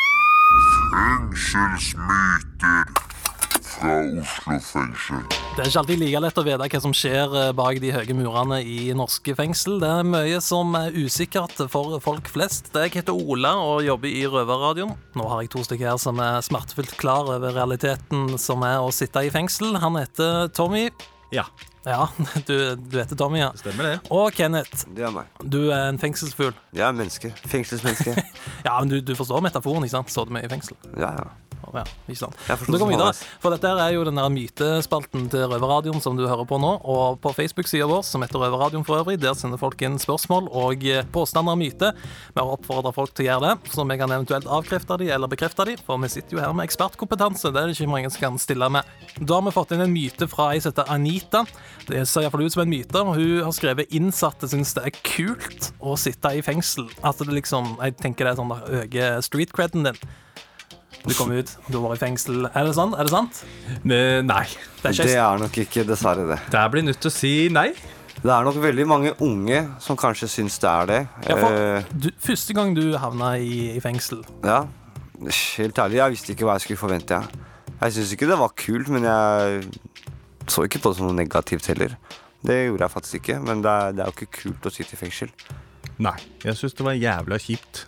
Fra 3.70 3.94
Oslo 4.20 4.56
fengsel. 4.64 5.22
Det 5.56 5.62
er 5.64 5.70
ikke 5.70 5.82
alltid 5.82 6.00
like 6.02 6.22
lett 6.24 6.40
å 6.40 6.44
vite 6.46 6.68
hva 6.72 6.80
som 6.82 6.94
skjer 6.96 7.36
eh, 7.40 7.52
bak 7.56 7.78
de 7.82 7.92
høye 7.94 8.16
murene 8.16 8.60
i 8.66 8.90
norske 8.96 9.34
fengsel. 9.38 9.78
Det 9.82 9.90
er 10.00 10.08
mye 10.10 10.40
som 10.44 10.74
er 10.78 10.96
usikkert 10.96 11.62
for 11.72 11.98
folk 12.04 12.30
flest. 12.32 12.72
Jeg 12.74 12.94
heter 12.98 13.16
Ola 13.16 13.54
og 13.62 13.84
jobber 13.86 14.10
i 14.10 14.24
Røverradioen. 14.30 14.94
Nå 15.18 15.30
har 15.30 15.44
jeg 15.44 15.52
to 15.54 15.64
stykker 15.66 15.92
her 15.92 16.00
som 16.02 16.20
er 16.24 16.40
smertefullt 16.46 16.96
klar 17.00 17.30
over 17.36 17.54
realiteten 17.56 18.36
som 18.40 18.66
er 18.66 18.78
å 18.82 18.92
sitte 18.94 19.22
i 19.26 19.32
fengsel. 19.34 19.74
Han 19.82 19.98
heter 20.00 20.48
Tommy. 20.56 20.88
Ja. 21.34 21.46
Ja, 21.86 22.08
du, 22.48 22.76
du 22.76 22.98
heter 22.98 23.16
Tommy, 23.16 23.38
ja. 23.40 23.52
Stemmer 23.56 23.86
det. 23.86 23.92
Og 24.12 24.34
Kenneth. 24.36 24.84
Det 24.96 25.06
er 25.06 25.14
meg. 25.14 25.30
Du 25.40 25.70
er 25.70 25.86
en 25.88 26.00
fengselsfugl. 26.00 26.52
Jeg 26.76 26.84
er 26.88 26.96
menneske. 26.96 27.32
Fengselsmenneske. 27.48 28.16
Ja, 28.66 28.74
men 28.82 28.90
du, 28.92 28.98
du 29.00 29.14
forstår 29.16 29.40
metaforen, 29.46 29.86
ikke 29.86 29.96
sant? 29.96 30.10
Så 30.12 30.26
du 30.28 30.34
med 30.36 30.44
i 30.44 30.50
fengsel? 30.52 30.76
Ja, 31.00 31.14
ja. 31.16 31.30
Ja, 31.74 31.84
ikke 32.08 32.20
sant? 32.24 32.38
Da 32.48 32.56
går 32.58 32.88
vi 32.88 32.96
videre. 32.96 33.14
For 33.42 33.54
dette 33.54 33.70
er 33.70 33.94
jo 33.94 34.04
den 34.06 34.18
der 34.18 34.30
mytespalten 34.32 35.28
til 35.32 35.46
Røverradioen 35.50 36.02
som 36.02 36.16
du 36.18 36.24
hører 36.26 36.46
på 36.48 36.58
nå. 36.62 36.72
Og 36.90 37.20
på 37.22 37.32
Facebook-sida 37.36 37.88
vår, 37.90 38.02
som 38.06 38.24
heter 38.24 38.42
Røverradioen 38.42 38.86
for 38.86 39.00
øvrig, 39.02 39.18
der 39.22 39.36
sender 39.38 39.60
folk 39.60 39.80
inn 39.86 39.98
spørsmål 40.02 40.50
og 40.50 40.86
eh, 40.88 41.06
påstander 41.14 41.56
og 41.56 41.60
myter. 41.60 41.96
Vi 42.34 42.40
har 42.40 42.54
oppfordra 42.54 42.92
folk 42.96 43.14
til 43.14 43.26
å 43.26 43.28
gjøre 43.30 43.50
det, 43.52 43.72
så 43.74 43.86
vi 43.86 43.98
kan 44.00 44.14
eventuelt 44.16 44.48
avkrefte 44.50 44.98
de 45.00 45.10
eller 45.14 45.30
bekrefte 45.30 45.66
de. 45.68 45.76
For 45.86 46.00
vi 46.02 46.12
sitter 46.12 46.38
jo 46.38 46.42
her 46.44 46.54
med 46.56 46.68
ekspertkompetanse, 46.68 47.52
det 47.54 47.62
er 47.62 47.70
det 47.70 47.78
ikke 47.78 47.90
mange 47.92 48.10
som 48.12 48.24
kan 48.26 48.40
stille 48.42 48.70
med. 48.72 48.88
Da 49.20 49.38
har 49.38 49.46
vi 49.46 49.54
fått 49.54 49.74
inn 49.76 49.84
en 49.84 49.92
myte 49.94 50.28
fra 50.30 50.50
ei 50.54 50.62
som 50.62 50.72
heter 50.74 50.90
Anita. 50.92 51.44
Det 51.88 52.04
ser 52.08 52.26
iallfall 52.26 52.46
ut 52.46 52.54
som 52.54 52.64
en 52.64 52.72
myte. 52.72 53.04
Hun 53.10 53.44
har 53.46 53.54
skrevet 53.56 53.94
innsatte 53.96 54.48
syns 54.50 54.74
det 54.76 54.86
er 54.88 54.98
kult 55.06 55.70
å 55.80 55.96
sitte 55.98 56.32
i 56.36 56.42
fengsel. 56.44 56.88
At 57.06 57.20
det 57.20 57.32
liksom 57.34 57.76
Jeg 57.80 57.96
tenker 58.00 58.26
det 58.26 58.34
er 58.34 58.40
sånn 58.40 58.52
det 58.52 58.82
øker 58.84 59.20
street 59.24 59.52
creden 59.56 59.86
din. 59.86 59.98
Du 61.06 61.14
kom 61.16 61.30
ut, 61.32 61.50
du 61.72 61.78
var 61.80 61.94
i 61.94 61.98
fengsel. 62.00 62.44
Er 62.54 62.66
det 62.68 62.74
sånn? 62.76 62.92
Er 62.98 63.06
det 63.08 63.12
sant? 63.14 63.38
Ne- 63.84 64.22
Nei. 64.26 64.44
Det 64.82 64.90
er 64.92 65.04
Det 65.06 65.16
er 65.16 65.38
nok 65.40 65.56
ikke 65.62 65.84
dessverre 65.88 66.26
det. 66.28 66.38
Der 66.52 66.68
blir 66.68 66.82
nødt 66.84 67.00
til 67.00 67.08
å 67.10 67.14
si 67.14 67.48
nei. 67.52 67.70
Det 68.20 68.28
er 68.30 68.44
nok 68.44 68.56
veldig 68.60 68.84
mange 68.86 69.14
unge 69.24 69.62
som 69.80 69.96
kanskje 69.96 70.28
syns 70.28 70.58
det 70.60 70.68
er 70.68 70.86
det. 70.86 70.98
Ja, 71.26 71.36
for 71.40 71.52
Eh, 71.56 71.82
du, 71.96 72.10
første 72.20 72.52
gang 72.54 72.74
du 72.76 72.96
havna 72.98 73.38
i, 73.40 73.76
i 73.76 73.80
fengsel 73.80 74.20
ja. 74.44 74.66
Helt 75.56 75.78
ærlig, 75.78 75.96
jeg 76.00 76.10
visste 76.14 76.32
ikke 76.34 76.44
hva 76.48 76.54
jeg 76.58 76.66
skulle 76.66 76.80
forvente. 76.80 77.16
Jeg, 77.16 77.46
jeg 77.80 77.92
syns 77.96 78.12
ikke 78.12 78.28
det 78.28 78.38
var 78.40 78.52
kult, 78.56 78.88
men 78.88 79.04
jeg 79.04 79.64
så 80.48 80.64
ikke 80.64 80.80
på 80.80 80.90
det 80.92 80.96
som 80.98 81.06
noe 81.08 81.16
negativt 81.16 81.66
heller. 81.72 81.96
Det 82.44 82.56
gjorde 82.66 82.86
jeg 82.86 82.90
faktisk 82.94 83.14
ikke, 83.20 83.40
men 83.44 83.60
det 83.64 83.70
er, 83.70 83.92
det 83.92 84.00
er 84.04 84.08
jo 84.12 84.16
ikke 84.16 84.32
kult 84.42 84.68
å 84.68 84.72
sitte 84.72 84.96
i 84.96 85.00
fengsel. 85.00 85.32
Nei. 86.00 86.16
Jeg 86.44 86.56
syns 86.56 86.76
det 86.76 86.84
var 86.86 86.96
jævla 86.96 87.36
kjipt. 87.40 87.84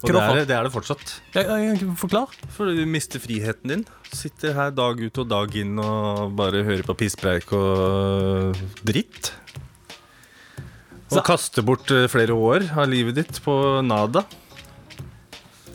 Og 0.00 0.08
det 0.14 0.20
er, 0.22 0.44
det 0.48 0.54
er 0.56 0.64
det 0.64 0.72
fortsatt. 0.72 1.10
Jeg, 1.34 1.44
jeg, 1.44 1.88
Forklar. 2.00 2.32
For 2.54 2.70
du 2.72 2.80
mister 2.88 3.20
friheten 3.20 3.68
din. 3.74 3.82
Sitter 4.16 4.54
her 4.56 4.70
dag 4.72 4.96
ut 5.02 5.18
og 5.20 5.28
dag 5.28 5.56
inn 5.60 5.76
og 5.82 6.32
bare 6.38 6.62
hører 6.64 6.86
på 6.88 6.96
pisspreik 7.02 7.52
og 7.56 8.56
dritt. 8.88 9.32
Og 11.10 11.18
Så- 11.18 11.24
kaster 11.26 11.62
bort 11.66 11.90
eh, 11.90 12.06
flere 12.08 12.32
år 12.32 12.64
av 12.78 12.88
livet 12.88 13.14
ditt 13.18 13.40
på 13.44 13.54
nada. 13.84 14.24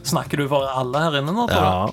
Snakker 0.06 0.38
du 0.42 0.48
for 0.48 0.66
alle 0.70 1.02
her 1.06 1.20
inne 1.22 1.34
nå? 1.36 1.46
tror 1.50 1.62
Ja. 1.62 1.88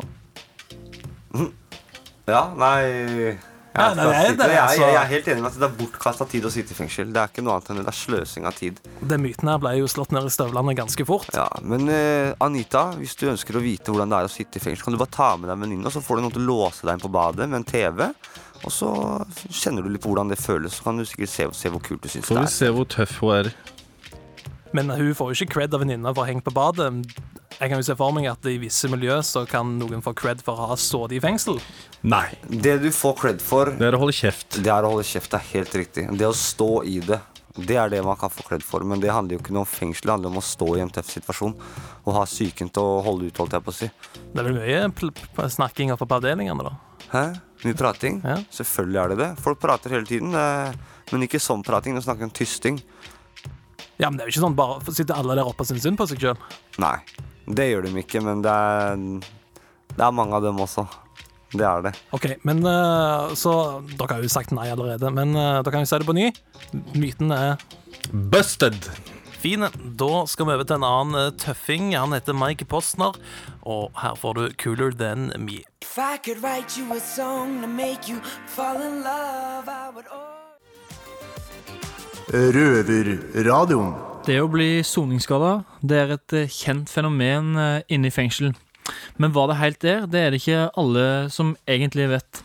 Ja, 2.29 2.43
nei 2.55 3.37
Ja, 3.73 3.87
jeg, 3.88 3.97
nei, 3.97 4.05
det 4.05 4.12
er 4.12 4.50
jeg, 4.52 4.52
jeg, 4.52 4.62
altså. 4.62 4.83
jeg 4.85 4.97
er 5.00 5.07
helt 5.09 5.29
enig 5.33 5.43
med 5.43 5.49
at 5.49 5.55
det 5.62 5.64
er 5.64 5.76
bortkasta 5.79 6.26
tid 6.29 6.45
å 6.45 6.50
sitte 6.52 6.75
i 6.75 6.76
fengsel. 6.76 7.09
Det 7.14 7.23
er 7.23 7.31
ikke 7.33 7.45
noe 7.47 7.55
annet 7.57 7.71
enn 7.73 7.79
det. 7.81 7.85
Det 7.87 7.93
er 7.95 7.99
sløsing 7.99 8.49
av 8.50 8.59
tid. 8.59 8.81
Den 9.12 9.23
myten 9.25 9.49
her 9.49 9.62
ble 9.62 9.73
jo 9.79 9.88
slått 9.88 10.12
ned 10.12 10.29
i 10.29 10.33
støvlene 10.35 10.75
ganske 10.76 11.07
fort. 11.09 11.31
Ja, 11.33 11.47
Men 11.64 11.88
uh, 11.88 12.35
Anita, 12.45 12.85
hvis 12.99 13.17
du 13.17 13.26
ønsker 13.33 13.57
å 13.57 13.64
vite 13.64 13.88
hvordan 13.95 14.12
det 14.12 14.21
er 14.21 14.29
å 14.29 14.33
sitte 14.35 14.61
i 14.61 14.64
fengsel, 14.67 14.85
kan 14.85 14.97
du 14.97 15.00
bare 15.00 15.14
ta 15.17 15.31
med 15.41 15.49
deg 15.49 15.57
en 15.57 15.64
venninne, 15.64 15.88
og 15.88 15.97
så 15.97 16.05
får 16.05 16.21
du 16.21 16.26
noen 16.26 16.37
til 16.37 16.45
å 16.45 16.50
låse 16.50 16.85
deg 16.85 16.99
inn 16.99 17.05
på 17.07 17.12
badet 17.17 17.49
med 17.49 17.62
en 17.62 17.69
TV. 17.73 18.05
Og 18.62 18.71
så 18.71 18.93
kjenner 19.49 19.83
du 19.83 19.88
litt 19.91 20.05
på 20.05 20.12
hvordan 20.12 20.31
det 20.31 20.38
føles, 20.38 20.76
så 20.76 20.91
kan 20.91 21.00
du 21.00 21.09
sikkert 21.09 21.33
se, 21.33 21.49
se 21.64 21.73
hvor 21.73 21.81
kult 21.83 22.05
du 22.05 22.12
syns 22.12 22.29
Får 22.29 22.43
vi 22.43 22.45
er. 22.45 22.52
se 22.61 22.69
hvor 22.76 22.87
tøff 22.93 23.17
hun 23.25 23.35
er. 23.41 23.55
Men 24.76 24.93
hun 24.93 25.14
får 25.17 25.33
jo 25.33 25.41
ikke 25.41 25.55
cred 25.57 25.75
av 25.75 25.83
venninna 25.83 26.12
for 26.12 26.25
å 26.25 26.29
henge 26.29 26.45
på 26.45 26.52
badet. 26.55 26.93
Jeg 27.62 27.71
kan 27.71 27.78
jo 27.78 27.85
se 27.87 27.95
for 27.95 28.11
meg 28.11 28.25
at 28.26 28.47
i 28.50 28.57
visse 28.59 28.88
miljø 28.90 29.21
så 29.23 29.45
kan 29.47 29.76
noen 29.78 30.00
få 30.02 30.11
cred 30.19 30.40
for 30.42 30.59
å 30.59 30.73
ha 30.73 30.76
sittet 30.81 31.12
i 31.14 31.21
fengsel. 31.23 31.61
Nei. 32.02 32.25
Det 32.50 32.81
du 32.83 32.88
får 32.90 33.12
cred 33.21 33.42
for, 33.45 33.71
Det 33.78 33.87
er 33.87 33.95
å 33.95 34.00
holde 34.02 34.16
kjeft. 34.19 34.57
det 34.59 34.73
er 34.73 34.83
å 34.83 34.90
holde 34.90 35.04
kjeft. 35.07 35.31
Det 35.31 35.38
er 35.38 35.47
helt 35.61 35.76
riktig. 35.78 36.09
Det 36.19 36.26
å 36.26 36.35
stå 36.35 36.83
i 36.90 36.97
det, 37.07 37.21
det 37.54 37.76
er 37.78 37.88
det 37.92 38.00
man 38.02 38.16
kan 38.19 38.33
få 38.35 38.42
cred 38.49 38.64
for. 38.66 38.83
Men 38.83 38.99
det 38.99 39.12
handler 39.14 39.37
jo 39.37 39.45
ikke 39.45 39.54
noe 39.54 39.62
om 39.62 39.71
fengsel, 39.71 40.09
det 40.09 40.14
handler 40.16 40.33
om 40.35 40.40
å 40.40 40.42
stå 40.42 40.69
i 40.75 40.83
en 40.83 40.90
tøff 40.90 41.07
situasjon. 41.14 41.54
Og 42.02 42.14
ha 42.19 42.25
psyken 42.26 42.73
til 42.75 42.83
å 42.83 42.99
holde 43.07 43.31
ut, 43.31 43.38
holdt 43.38 43.54
jeg 43.54 43.62
på 43.62 43.71
å 43.71 43.78
si. 43.78 43.90
Det 44.33 44.42
er 44.42 44.50
vel 44.50 44.59
mye 44.59 44.83
pl 44.99 45.14
pl 45.14 45.49
snakking 45.54 45.95
oppe 45.95 46.09
på 46.11 46.19
avdelingene, 46.19 46.66
da. 46.66 46.75
Hæ? 47.14 47.25
Mye 47.62 47.78
prating? 47.78 48.19
Ja. 48.26 48.40
Selvfølgelig 48.50 49.02
er 49.04 49.09
det 49.14 49.19
det. 49.23 49.31
Folk 49.38 49.61
prater 49.62 49.95
hele 49.95 50.09
tiden. 50.09 50.35
Men 51.12 51.23
ikke 51.28 51.38
sånn 51.38 51.62
prating. 51.62 51.95
Nå 51.95 52.02
snakker 52.02 52.26
vi 52.26 52.33
om 52.33 52.35
tysting. 52.35 52.83
Ja, 54.00 54.09
men 54.11 54.19
det 54.19 54.25
er 54.25 54.33
jo 54.33 54.35
ikke 54.35 54.47
sånn 54.49 54.57
bare 54.59 54.81
sitter 54.90 55.14
alle 55.14 55.37
der 55.38 55.47
oppe 55.47 55.62
og 55.62 55.69
syns 55.69 55.85
synd 55.87 56.00
på 56.00 56.09
seg 56.11 56.19
sjøl. 56.25 56.40
Nei, 56.83 56.97
det 57.47 57.69
gjør 57.71 57.87
de 57.87 57.95
ikke, 58.03 58.23
men 58.25 58.43
det 58.45 58.53
er, 58.53 59.07
det 59.95 60.05
er 60.07 60.19
mange 60.19 60.37
av 60.39 60.45
dem 60.47 60.61
også. 60.63 60.87
Det 61.53 61.67
er 61.69 61.83
det. 61.85 61.95
OK, 62.17 62.31
men 62.49 62.63
eh, 62.65 63.33
så 63.37 63.55
Dere 63.93 64.15
har 64.17 64.23
jo 64.25 64.33
sagt 64.33 64.55
nei 64.57 64.71
allerede, 64.73 65.11
men 65.13 65.35
dere 65.37 65.65
da 65.67 65.75
kan 65.75 65.85
vi 65.85 65.91
si 65.91 66.01
det 66.01 66.09
på 66.09 66.17
ny. 66.17 66.31
Myten 66.97 67.35
er 67.37 67.59
Busted! 68.11 68.89
fin. 69.43 69.67
Da 69.99 70.27
skal 70.27 70.47
vi 70.47 70.55
over 70.55 70.67
til 70.67 70.79
en 70.79 70.87
annen 70.87 71.19
eh, 71.19 71.33
tøffing. 71.43 71.93
Han 71.97 72.15
heter 72.15 72.37
Mike 72.37 72.67
Postner, 72.71 73.17
og 73.63 73.91
her 74.03 74.15
får 74.19 74.39
du 74.39 74.45
'Cooler 74.51 74.95
Than 74.95 75.33
Me'. 75.37 75.63
If 75.83 75.99
I 75.99 76.17
could 76.25 76.43
write 76.43 76.79
you 76.79 76.87
a 76.97 77.01
song 77.01 77.61
to 77.63 77.69
make 77.69 78.09
you 78.09 78.21
fall 78.47 78.77
in 78.77 79.03
love, 79.03 79.69
I 79.69 79.91
would. 79.95 80.07
Røverradioen. 82.33 84.12
Det 84.23 84.37
å 84.38 84.47
bli 84.50 84.83
soningsskada 84.87 85.52
det 85.83 85.99
er 85.99 86.12
et 86.14 86.35
eh, 86.38 86.50
kjent 86.52 86.91
fenomen 86.93 87.57
eh, 87.59 87.81
inne 87.93 88.07
i 88.11 88.14
fengsel. 88.14 88.52
Men 89.23 89.33
hva 89.35 89.49
det 89.50 89.57
helt 89.59 89.87
er, 89.87 90.05
det 90.11 90.21
er 90.21 90.35
det 90.35 90.41
ikke 90.43 90.61
alle 90.79 91.07
som 91.35 91.55
egentlig 91.71 92.07
vet. 92.12 92.43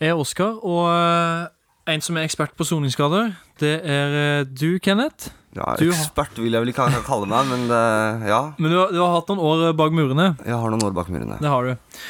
Jeg 0.00 0.12
er 0.12 0.18
Oskar, 0.20 0.56
og 0.66 0.88
eh, 0.90 1.94
en 1.94 2.02
som 2.02 2.18
er 2.18 2.26
ekspert 2.26 2.56
på 2.58 2.66
soningsskader, 2.66 3.30
det 3.62 3.76
er 3.86 4.44
du, 4.50 4.78
Kenneth. 4.82 5.30
Ja, 5.56 5.76
Du 5.78 5.86
har- 5.86 5.94
ekspert 5.94 6.36
vil 6.42 6.52
jeg 6.52 6.64
vel 6.64 6.72
ikke 6.74 6.88
kalle 7.06 7.28
meg, 7.30 7.46
men 7.48 7.68
det, 7.70 7.84
ja. 8.28 8.40
Men 8.58 8.74
du 8.74 8.76
har, 8.80 8.90
du 8.92 8.98
har 9.00 9.14
hatt 9.14 9.30
noen 9.30 9.44
år 9.46 9.70
bak 9.78 9.94
murene. 9.94 10.26
Jeg 10.44 10.58
har 10.58 10.74
noen 10.74 10.84
år 10.90 10.92
bak 10.98 11.08
murene. 11.14 11.38
Det 11.40 11.48
har 11.48 11.70
du. 11.70 12.02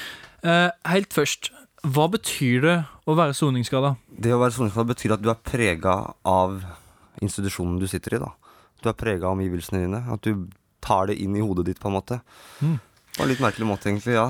Helt 0.89 1.13
først, 1.15 1.53
hva 1.87 2.09
betyr 2.11 2.65
det 2.65 2.79
å 3.07 3.15
være 3.19 3.37
soningsskada? 3.37 3.93
Det 4.09 4.33
å 4.35 4.41
være 4.41 4.57
soningsskada 4.57 4.89
betyr 4.89 5.15
at 5.15 5.23
du 5.23 5.31
er 5.31 5.39
prega 5.47 5.95
av 6.27 6.57
institusjonen 7.23 7.79
du 7.79 7.87
sitter 7.91 8.17
i. 8.17 8.23
da. 8.25 8.33
Du 8.87 8.93
er 8.93 8.99
prega 8.99 9.27
av 9.27 9.35
omgivelsene 9.37 9.83
dine. 9.83 10.01
At 10.15 10.23
du 10.23 10.47
tar 10.87 11.09
det 11.11 11.17
inn 11.19 11.35
i 11.35 11.43
hodet 11.43 11.65
ditt, 11.67 11.81
på 11.83 11.91
en 11.91 11.97
måte. 11.99 12.21
Mm. 12.63 12.77
På 13.17 13.25
en 13.25 13.31
litt 13.33 13.43
merkelig 13.43 13.67
måte, 13.67 13.91
egentlig. 13.91 14.15
ja. 14.15 14.29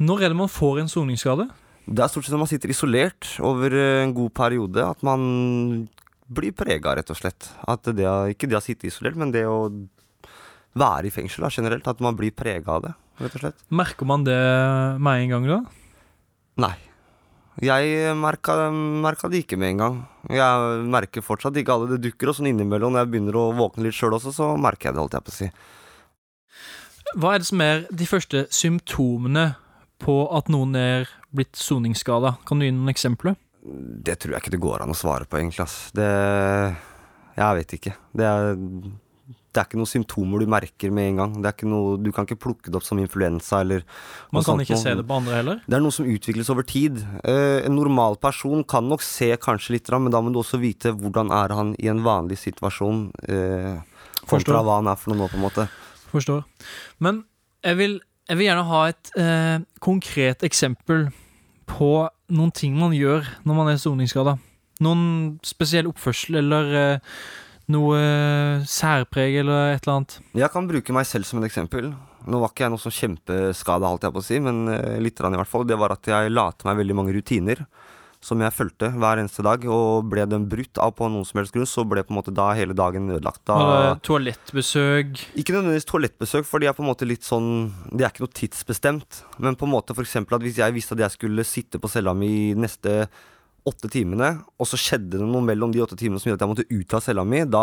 Når 0.00 0.24
er 0.24 0.32
det 0.32 0.38
man 0.40 0.48
får 0.50 0.80
en 0.82 0.88
soningsskade? 0.90 1.44
Det 1.84 2.00
er 2.00 2.08
stort 2.08 2.24
sett 2.24 2.32
når 2.32 2.40
man 2.46 2.48
sitter 2.50 2.72
isolert 2.72 3.28
over 3.44 3.74
eh, 3.76 4.00
en 4.06 4.14
god 4.16 4.32
periode, 4.34 4.80
at 4.88 5.02
man 5.04 5.20
blir 6.32 6.54
prega, 6.56 6.94
rett 6.96 7.12
og 7.12 7.18
slett. 7.20 7.50
At 7.68 7.84
det, 7.92 8.06
å- 8.08 8.24
ikke 8.32 8.48
det 8.48 8.56
å 8.56 8.62
sitte 8.64 8.88
isolert, 8.88 9.18
men 9.20 9.30
det 9.34 9.44
å 9.46 9.58
være 10.80 11.10
i 11.10 11.12
fengsel 11.14 11.44
da, 11.44 11.50
generelt. 11.52 11.86
At 11.92 12.00
man 12.02 12.16
blir 12.18 12.32
prega 12.34 12.78
av 12.78 12.86
det, 12.88 12.94
rett 13.20 13.36
og 13.36 13.44
slett. 13.44 13.60
Merker 13.70 14.08
man 14.08 14.24
det 14.26 14.38
med 15.04 15.26
en 15.26 15.34
gang 15.36 15.46
da? 15.52 15.60
Nei. 16.64 16.74
Jeg 17.62 18.14
merka, 18.18 18.56
merka 18.74 19.28
det 19.30 19.44
ikke 19.44 19.58
med 19.60 19.74
en 19.74 19.82
gang. 19.82 19.98
Jeg 20.32 20.78
merker 20.90 21.22
fortsatt 21.22 21.54
ikke 21.60 21.76
alle. 21.76 21.92
Det 21.92 22.00
dukker 22.08 22.32
og 22.32 22.38
sånn 22.38 22.48
innimellom. 22.50 22.94
Når 22.94 23.04
jeg 23.04 23.12
begynner 23.12 23.38
å 23.38 23.44
våkne 23.54 23.86
litt 23.86 23.94
sjøl 23.94 24.16
også, 24.16 24.32
så 24.34 24.48
merker 24.58 24.90
jeg 24.90 24.96
det, 24.96 25.04
holdt 25.04 25.14
jeg 25.14 25.26
på 25.26 25.34
å 25.34 25.36
si. 25.36 25.50
Hva 27.14 27.34
er 27.34 27.44
det 27.44 27.46
som 27.46 27.62
er 27.62 27.84
de 27.94 28.08
første 28.10 28.42
symptomene 28.50 29.46
på 30.02 30.16
at 30.34 30.50
noen 30.50 30.74
er 30.80 31.06
blitt 31.34 31.54
soningsskada? 31.60 32.34
Kan 32.48 32.58
du 32.58 32.66
gi 32.66 32.74
noen 32.74 32.90
eksempler? 32.90 33.38
Det 33.64 34.18
tror 34.20 34.34
jeg 34.34 34.44
ikke 34.44 34.56
det 34.56 34.64
går 34.64 34.82
an 34.84 34.92
å 34.92 34.98
svare 34.98 35.28
på, 35.28 35.38
egentlig. 35.38 35.62
Ass. 35.64 35.92
Det 35.94 36.10
Jeg 37.38 37.60
vet 37.60 37.78
ikke. 37.78 37.94
Det 38.14 38.26
er, 38.26 38.50
det 39.54 39.62
er 39.62 39.68
ikke 39.68 39.78
noen 39.78 39.90
symptomer 39.90 40.42
du 40.42 40.50
merker 40.50 40.90
med 40.94 41.12
en 41.12 41.20
gang. 41.20 41.34
Det 41.38 41.48
er 41.48 41.54
ikke 41.54 41.68
noe, 41.70 41.94
du 42.02 42.10
kan 42.14 42.26
ikke 42.26 42.40
plukke 42.42 42.72
det 42.72 42.78
opp 42.78 42.86
som 42.86 42.98
influensa 42.98 43.60
eller 43.62 43.84
Man 44.34 44.42
kan 44.42 44.48
sånt 44.48 44.64
ikke 44.64 44.78
se 44.80 44.94
det 44.98 45.04
på 45.06 45.18
andre 45.20 45.36
heller? 45.38 45.60
Det 45.62 45.78
er 45.78 45.84
noe 45.84 45.94
som 45.94 46.08
utvikles 46.10 46.50
over 46.50 46.66
tid. 46.66 46.98
Eh, 47.22 47.60
en 47.62 47.76
normal 47.78 48.18
person 48.22 48.64
kan 48.66 48.88
nok 48.90 49.04
se 49.06 49.30
kanskje 49.38 49.76
litt, 49.76 49.92
men 49.94 50.10
da 50.10 50.22
må 50.24 50.32
du 50.34 50.40
også 50.42 50.58
vite 50.62 50.90
hvordan 50.98 51.30
er 51.34 51.54
han 51.54 51.74
i 51.78 51.90
en 51.92 52.02
vanlig 52.04 52.40
situasjon, 52.42 53.06
eh, 53.30 53.78
kontra 54.26 54.64
hva 54.64 54.80
han 54.80 54.90
er 54.90 54.98
for 54.98 55.14
noe 55.14 55.22
nå, 55.22 55.30
på 55.30 55.38
en 55.38 55.46
måte. 55.46 55.68
Forstår. 56.10 56.42
Men 56.98 57.22
jeg 57.64 57.78
vil, 57.78 58.00
jeg 58.28 58.40
vil 58.40 58.48
gjerne 58.50 58.66
ha 58.72 58.82
et 58.90 59.14
eh, 59.20 59.62
konkret 59.84 60.42
eksempel 60.46 61.08
på 61.70 61.92
noen 62.34 62.52
ting 62.54 62.74
man 62.76 62.92
gjør 62.96 63.24
når 63.46 63.60
man 63.60 63.70
er 63.70 63.80
soningsskada. 63.80 64.36
Noen 64.84 65.38
spesiell 65.46 65.86
oppførsel 65.88 66.42
eller 66.42 66.78
eh, 66.80 67.16
Noe 67.72 68.00
særpreg 68.68 69.38
eller 69.40 69.72
et 69.72 69.86
eller 69.86 69.94
annet? 69.98 70.18
Jeg 70.36 70.52
kan 70.52 70.68
bruke 70.68 70.96
meg 70.96 71.08
selv 71.08 71.28
som 71.28 71.40
et 71.40 71.48
eksempel. 71.48 71.94
Nå 72.28 72.40
var 72.40 72.52
ikke 72.52 72.66
jeg 72.66 72.72
noe 72.74 72.82
sånn 72.82 72.96
kjempeskada, 72.98 73.88
holdt 73.88 74.04
jeg 74.06 74.14
på 74.14 74.20
å 74.20 74.24
si, 74.24 74.38
men 74.40 74.64
eh, 74.72 75.00
litt 75.00 75.20
i 75.20 75.34
hvert 75.36 75.50
fall. 75.50 75.66
Det 75.68 75.78
var 75.80 75.96
at 75.96 76.08
jeg 76.08 76.32
la 76.32 76.50
til 76.52 76.70
meg 76.70 76.80
veldig 76.82 76.96
mange 77.00 77.16
rutiner 77.16 77.64
som 78.24 78.40
jeg 78.40 78.54
fulgte 78.56 78.88
hver 78.94 79.20
eneste 79.20 79.44
dag. 79.44 79.64
Og 79.68 80.08
ble 80.08 80.24
den 80.28 80.46
brutt 80.50 80.80
av 80.80 80.94
på 80.96 81.08
noen 81.12 81.26
som 81.28 81.40
helst 81.40 81.54
grunn, 81.54 81.68
så 81.68 81.84
ble 81.88 82.04
på 82.04 82.14
en 82.14 82.20
måte 82.20 82.34
da 82.34 82.50
hele 82.56 82.76
dagen 82.76 83.12
ødelagt. 83.12 83.42
Da, 83.48 83.96
toalettbesøk? 84.04 85.20
ikke 85.36 85.56
nødvendigvis 85.56 85.88
toalettbesøk, 85.90 86.48
for 86.48 86.62
de 86.62 86.70
er 86.70 86.76
på 86.76 86.84
en 86.84 86.90
måte 86.90 87.08
litt 87.08 87.26
sånn 87.26 87.50
Det 87.90 88.04
er 88.04 88.12
ikke 88.12 88.24
noe 88.24 88.36
tidsbestemt. 88.40 89.22
Men 89.44 89.60
på 89.60 89.68
en 89.68 89.74
måte 89.74 89.96
eksempel 90.04 90.38
at 90.38 90.46
hvis 90.46 90.60
jeg 90.62 90.76
visste 90.76 90.96
at 90.96 91.04
jeg 91.06 91.18
skulle 91.18 91.48
sitte 91.48 91.80
på 91.80 91.92
cella 91.92 92.16
mi 92.16 92.54
neste 92.56 93.04
åtte 93.66 93.88
timene, 93.88 94.42
og 94.60 94.66
så 94.68 94.76
skjedde 94.76 95.16
det 95.16 95.24
noe 95.24 95.40
mellom 95.40 95.70
de 95.72 95.80
åtte 95.80 95.96
timene 95.96 96.20
som 96.20 96.28
gjorde 96.30 96.42
at 96.42 96.44
jeg 96.44 96.52
måtte 96.52 96.66
ut 96.82 96.94
av 96.94 97.00
cella 97.00 97.24
mi, 97.24 97.38
da 97.48 97.62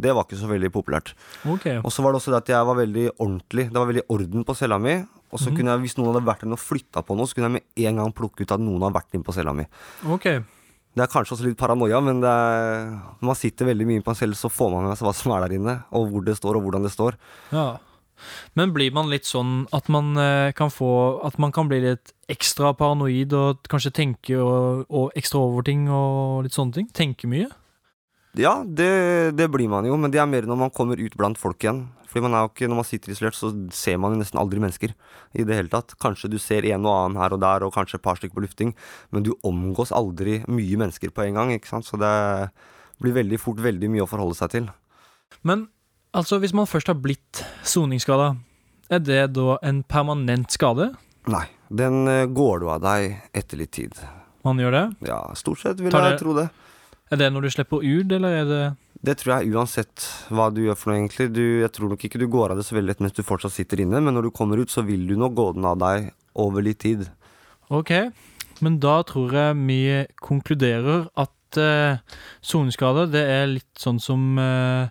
Det 0.00 0.14
var 0.16 0.24
ikke 0.24 0.38
så 0.40 0.48
veldig 0.48 0.70
populært. 0.72 1.12
Ok. 1.44 1.66
Og 1.84 1.90
så 1.92 2.02
var 2.02 2.12
det 2.14 2.20
også 2.22 2.32
det 2.32 2.40
at 2.42 2.52
jeg 2.54 2.66
var 2.66 2.78
veldig 2.80 3.06
ordentlig. 3.18 3.66
Det 3.68 3.76
var 3.76 3.90
veldig 3.90 4.06
orden 4.08 4.44
på 4.48 4.56
cella 4.56 4.78
mi. 4.80 4.96
Og 5.32 5.38
så 5.42 5.50
Mhm. 5.50 5.56
kunne 5.56 5.70
jeg, 5.74 5.80
hvis 5.84 5.96
noen 5.98 6.14
hadde 6.14 6.24
vært 6.24 6.42
inne 6.44 6.52
og 6.56 6.62
flytta 6.62 7.02
på 7.04 7.16
noe, 7.16 7.26
så 7.26 7.34
kunne 7.34 7.50
jeg 7.50 7.52
med 7.60 7.86
en 7.86 7.96
gang 7.96 8.12
plukke 8.12 8.40
ut 8.42 8.52
at 8.52 8.60
noen 8.60 8.80
har 8.80 8.92
vært 8.92 9.12
inne 9.12 9.24
på 9.24 9.34
cella 9.34 9.52
mi. 9.52 9.66
Ok. 10.08 10.22
Det 10.96 11.02
er 11.04 11.12
kanskje 11.12 11.32
også 11.36 11.44
litt 11.44 11.58
paranoia, 11.58 12.00
men 12.02 12.20
det 12.22 12.30
er, 12.30 12.86
når 13.20 13.26
man 13.28 13.34
sitter 13.34 13.66
veldig 13.66 13.86
mye 13.86 14.02
på 14.02 14.08
en 14.08 14.14
celle, 14.14 14.32
så 14.32 14.48
får 14.48 14.70
man 14.72 14.84
med 14.88 14.96
seg 14.96 15.04
hva 15.04 15.14
som 15.14 15.32
er 15.32 15.46
der 15.48 15.56
inne, 15.58 15.84
og 15.92 16.08
hvor 16.10 16.24
det 16.24 16.36
står, 16.38 16.56
og 16.56 16.62
hvordan 16.64 16.82
det 16.84 16.92
står. 16.92 17.12
Ja. 17.52 17.76
Men 18.58 18.72
blir 18.74 18.94
man 18.96 19.10
litt 19.12 19.28
sånn 19.28 19.66
at 19.76 19.90
man 19.92 20.16
eh, 20.20 20.52
kan 20.56 20.72
få 20.72 21.20
At 21.26 21.38
man 21.42 21.52
kan 21.52 21.68
bli 21.70 21.82
litt 21.84 22.14
ekstra 22.32 22.72
paranoid 22.74 23.34
og 23.36 23.68
kanskje 23.70 23.94
tenke 23.94 24.38
og, 24.40 24.86
og 24.90 25.12
ekstra 25.18 25.42
over 25.44 25.66
ting 25.66 25.86
og 25.92 26.46
litt 26.46 26.56
sånne 26.56 26.74
ting? 26.78 26.88
Tenke 26.90 27.30
mye? 27.30 27.50
Ja, 28.36 28.58
det, 28.66 29.36
det 29.38 29.46
blir 29.48 29.68
man 29.72 29.86
jo, 29.88 29.96
men 29.96 30.12
det 30.12 30.20
er 30.20 30.28
mer 30.28 30.44
når 30.44 30.58
man 30.66 30.72
kommer 30.74 31.00
ut 31.00 31.14
blant 31.16 31.38
folk 31.40 31.62
igjen. 31.64 31.86
Fordi 32.16 32.24
man 32.24 32.34
er 32.36 32.44
jo 32.44 32.50
ikke, 32.50 32.68
Når 32.68 32.78
man 32.78 32.88
sitter 32.88 33.12
isolert, 33.12 33.36
så 33.36 33.50
ser 33.76 33.98
man 34.00 34.14
jo 34.14 34.20
nesten 34.20 34.40
aldri 34.40 34.60
mennesker. 34.60 34.94
i 35.34 35.44
det 35.44 35.56
hele 35.56 35.68
tatt. 35.68 35.92
Kanskje 36.00 36.30
du 36.32 36.38
ser 36.38 36.64
en 36.64 36.86
og 36.86 36.94
annen 36.94 37.20
her 37.20 37.32
og 37.32 37.40
der, 37.40 37.64
og 37.64 37.74
kanskje 37.74 37.96
et 37.96 38.02
par 38.02 38.16
stykker 38.16 38.34
på 38.34 38.44
lufting, 38.44 38.74
men 39.12 39.22
du 39.22 39.34
omgås 39.44 39.92
aldri 39.92 40.42
mye 40.48 40.76
mennesker 40.76 41.10
på 41.10 41.26
en 41.26 41.34
gang. 41.34 41.52
ikke 41.52 41.68
sant? 41.68 41.84
Så 41.84 41.98
det 42.00 42.50
blir 43.00 43.12
veldig 43.12 43.38
fort 43.40 43.60
veldig 43.60 43.90
mye 43.92 44.04
å 44.04 44.08
forholde 44.08 44.34
seg 44.34 44.50
til. 44.50 44.70
Men 45.42 45.68
altså, 46.12 46.38
hvis 46.42 46.54
man 46.56 46.68
først 46.68 46.90
har 46.90 46.98
blitt 47.00 47.42
soningsskada, 47.66 48.34
er 48.90 49.02
det 49.02 49.22
da 49.34 49.56
en 49.66 49.82
permanent 49.82 50.52
skade? 50.54 50.92
Nei, 51.30 51.46
den 51.68 52.06
eh, 52.10 52.26
går 52.30 52.62
du 52.62 52.68
av 52.70 52.84
deg 52.84 53.16
etter 53.34 53.58
litt 53.58 53.74
tid. 53.74 53.96
Man 54.46 54.60
gjør 54.62 54.76
det? 54.76 54.84
Ja, 55.08 55.20
stort 55.38 55.62
sett 55.64 55.80
vil 55.82 55.90
det, 55.90 56.02
jeg 56.12 56.20
tro 56.22 56.36
det. 56.36 56.48
Er 57.10 57.18
det 57.18 57.30
når 57.34 57.46
du 57.46 57.54
slipper 57.54 57.82
ut, 57.82 58.12
eller 58.12 58.40
er 58.42 58.46
det 58.50 58.62
Det 59.06 59.16
tror 59.20 59.36
jeg 59.36 59.54
uansett 59.54 60.06
hva 60.34 60.48
du 60.54 60.62
gjør 60.64 60.78
for 60.78 60.90
noe, 60.90 61.00
egentlig. 61.00 61.28
Du, 61.34 61.42
jeg 61.62 61.72
tror 61.74 61.90
nok 61.90 62.06
ikke 62.06 62.22
du 62.22 62.26
går 62.30 62.54
av 62.54 62.60
det 62.60 62.66
så 62.66 62.78
veldig 62.78 62.92
lett 62.92 63.02
mens 63.04 63.16
du 63.16 63.22
fortsatt 63.26 63.54
sitter 63.54 63.82
inne, 63.82 64.00
men 64.02 64.14
når 64.14 64.28
du 64.28 64.34
kommer 64.34 64.62
ut, 64.62 64.70
så 64.70 64.86
vil 64.86 65.06
du 65.06 65.16
nok 65.18 65.34
gå 65.38 65.48
den 65.58 65.66
av 65.66 65.78
deg 65.82 66.10
over 66.38 66.62
litt 66.62 66.80
tid. 66.84 67.06
Ok, 67.74 67.92
men 68.62 68.78
da 68.82 69.00
tror 69.06 69.34
jeg 69.34 69.58
vi 69.66 69.80
konkluderer 70.22 71.08
at 71.18 71.32
soneskade, 72.44 73.08
det 73.14 73.22
er 73.22 73.46
litt 73.50 73.80
sånn 73.80 73.98
som 74.02 74.38
eh, 74.38 74.90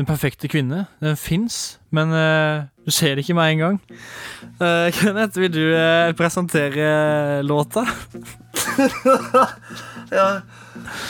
den 0.00 0.08
perfekte 0.08 0.48
kvinne. 0.48 0.86
Den 1.02 1.16
fins, 1.20 1.78
men 1.92 2.12
uh, 2.16 2.64
du 2.86 2.90
ser 2.94 3.16
det 3.16 3.26
ikke 3.26 3.36
med 3.36 3.52
en 3.52 3.62
gang. 3.62 3.78
Uh, 4.56 4.88
Kenneth, 4.96 5.38
vil 5.40 5.52
du 5.52 5.64
uh, 5.74 6.12
presentere 6.16 7.42
låta? 7.44 7.84
ja. 10.18 10.28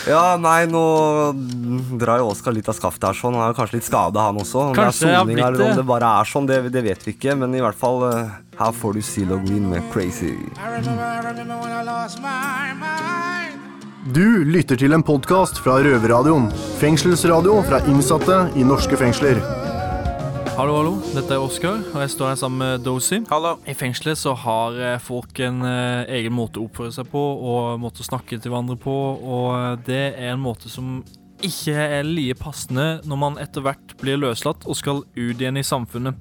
Ja, 0.07 0.37
nei, 0.41 0.65
nå 0.71 0.83
drar 2.01 2.19
jo 2.23 2.31
Oskar 2.33 2.55
litt 2.55 2.69
av 2.71 2.77
skaftet 2.77 3.07
her 3.09 3.19
sånn. 3.19 3.39
Han 3.39 3.53
er 3.53 3.57
kanskje 3.57 3.79
litt 3.79 3.87
skada, 3.87 4.27
han 4.29 4.41
også. 4.43 4.69
Om 4.71 4.77
Kanskje 4.77 5.07
det 5.07 5.15
er 5.15 5.21
soning 5.23 5.39
eller 5.39 5.55
om 5.55 5.71
det. 5.71 5.79
det 5.79 5.87
bare 5.93 6.11
er 6.19 6.33
sånn, 6.33 6.51
det, 6.51 6.59
det 6.75 6.83
vet 6.89 7.07
vi 7.07 7.15
ikke. 7.15 7.39
Men 7.39 7.55
i 7.55 7.63
hvert 7.63 7.79
fall, 7.79 8.03
eh, 8.11 8.35
her 8.59 8.75
får 8.83 8.99
du 8.99 9.03
Zelo 9.07 9.39
Green 9.47 9.71
med 9.71 9.87
'Crazy'. 9.93 10.35
I 10.35 10.75
remember, 10.75 11.07
I 11.07 11.21
remember 11.31 11.53
Du 14.03 14.43
lytter 14.43 14.75
til 14.75 14.91
en 14.97 15.03
podkast 15.07 15.61
fra 15.63 15.77
Røverradioen. 15.79 16.49
Fengselsradio 16.81 17.61
fra 17.63 17.79
innsatte 17.87 18.35
i 18.59 18.65
norske 18.67 18.97
fengsler. 18.99 19.39
Hallo, 20.57 20.75
hallo. 20.75 20.95
Dette 21.15 21.37
er 21.37 21.45
Oskar, 21.45 21.85
og 21.93 22.01
jeg 22.03 22.11
står 22.11 22.33
her 22.33 22.41
sammen 22.41 22.65
med 22.65 22.83
Dozy. 22.83 23.21
I 23.23 23.77
fengselet 23.79 24.19
så 24.19 24.33
har 24.35 24.75
eh, 24.75 24.97
folk 24.99 25.39
en 25.47 25.63
eh, 25.69 26.17
egen 26.19 26.35
måte 26.35 26.59
å 26.59 26.67
oppføre 26.67 26.91
seg 26.97 27.13
på, 27.13 27.23
og 27.23 27.79
måte 27.79 28.03
å 28.03 28.09
snakke 28.09 28.41
til 28.43 28.51
hverandre 28.51 28.75
på, 28.83 28.97
og 29.23 29.47
eh, 29.61 29.79
det 29.87 30.03
er 30.17 30.33
en 30.33 30.43
måte 30.43 30.73
som 30.73 30.99
ikke 31.39 31.87
er 32.01 32.03
like 32.03 32.41
passende 32.43 32.89
når 33.07 33.23
man 33.23 33.39
etter 33.39 33.63
hvert 33.63 33.95
blir 34.03 34.19
løslatt 34.19 34.67
og 34.67 34.81
skal 34.83 35.05
ut 35.15 35.39
igjen 35.39 35.63
i 35.63 35.67
samfunnet. 35.67 36.19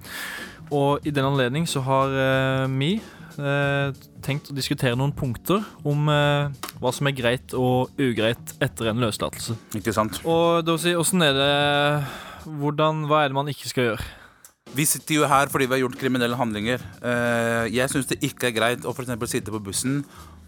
Og 0.69 1.01
i 1.01 1.17
den 1.17 1.25
anledning 1.25 1.65
så 1.65 1.81
har 1.89 2.13
vi 2.77 2.93
eh, 3.41 4.01
tenkt 4.23 4.49
å 4.51 4.55
diskutere 4.57 4.97
noen 4.99 5.13
punkter 5.15 5.63
om 5.87 6.07
eh, 6.11 6.49
hva 6.81 6.93
som 6.95 7.09
er 7.09 7.15
greit 7.17 7.53
og 7.57 7.91
ugreit 8.01 8.55
etter 8.61 8.91
en 8.91 9.01
løslatelse. 9.03 9.57
Ikke 9.79 9.93
sant? 9.95 10.21
Og 10.25 10.63
Dozy, 10.67 10.93
åssen 10.97 11.23
er 11.25 11.37
det 11.37 11.51
hvordan, 12.61 13.05
Hva 13.09 13.23
er 13.25 13.29
det 13.31 13.37
man 13.37 13.51
ikke 13.51 13.69
skal 13.69 13.91
gjøre? 13.91 14.09
Vi 14.71 14.85
sitter 14.87 15.17
jo 15.17 15.27
her 15.27 15.49
fordi 15.51 15.65
vi 15.67 15.75
har 15.75 15.81
gjort 15.83 15.97
kriminelle 15.99 16.37
handlinger. 16.39 16.79
Eh, 17.03 17.65
Jeg 17.75 17.91
syns 17.91 18.07
det 18.07 18.21
ikke 18.23 18.47
er 18.51 18.55
greit 18.55 18.85
å 18.87 18.93
for 18.95 19.03
eksempel 19.03 19.27
sitte 19.27 19.51
på 19.51 19.59
bussen 19.63 20.01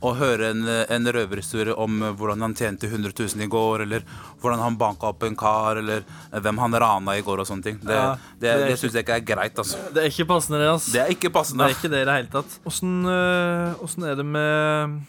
og 0.03 0.17
høre 0.19 0.51
en, 0.51 0.65
en 0.67 1.11
røverhistorie 1.15 1.75
om 1.79 2.01
hvordan 2.19 2.43
han 2.43 2.55
tjente 2.57 2.89
100 2.89 3.13
000 3.15 3.45
i 3.45 3.49
går, 3.51 3.85
eller 3.85 4.03
hvordan 4.41 4.63
han 4.63 4.77
banka 4.79 5.13
opp 5.13 5.23
en 5.27 5.37
kar, 5.39 5.79
eller 5.79 6.03
hvem 6.33 6.59
han 6.59 6.79
rana 6.83 7.15
i 7.17 7.23
går 7.25 7.43
og 7.43 7.49
sånne 7.49 7.69
ting. 7.69 7.79
Det, 7.81 7.95
Ja, 7.95 8.11
det, 8.41 8.51
det 8.59 8.67
det 8.73 8.77
syns 8.81 8.97
jeg 8.97 9.05
ikke 9.05 9.17
er 9.21 9.25
greit, 9.31 9.57
altså. 9.63 9.79
Det 9.93 10.03
er 10.03 10.11
ikke 10.11 10.27
passende, 10.33 10.59
det. 10.59 10.69
Altså. 10.73 10.93
Det 10.93 11.01
er 11.03 11.15
ikke 11.15 11.33
passende. 11.33 11.63
Det 11.63 11.71
er 11.71 11.79
ikke 11.79 11.93
det 11.93 12.03
i 12.03 12.07
det 12.09 12.19
hele 12.19 12.31
tatt. 12.33 12.59
Åssen 12.67 12.93
øh, 13.07 14.09
er 14.11 14.19
det 14.19 14.25
med 14.27 14.99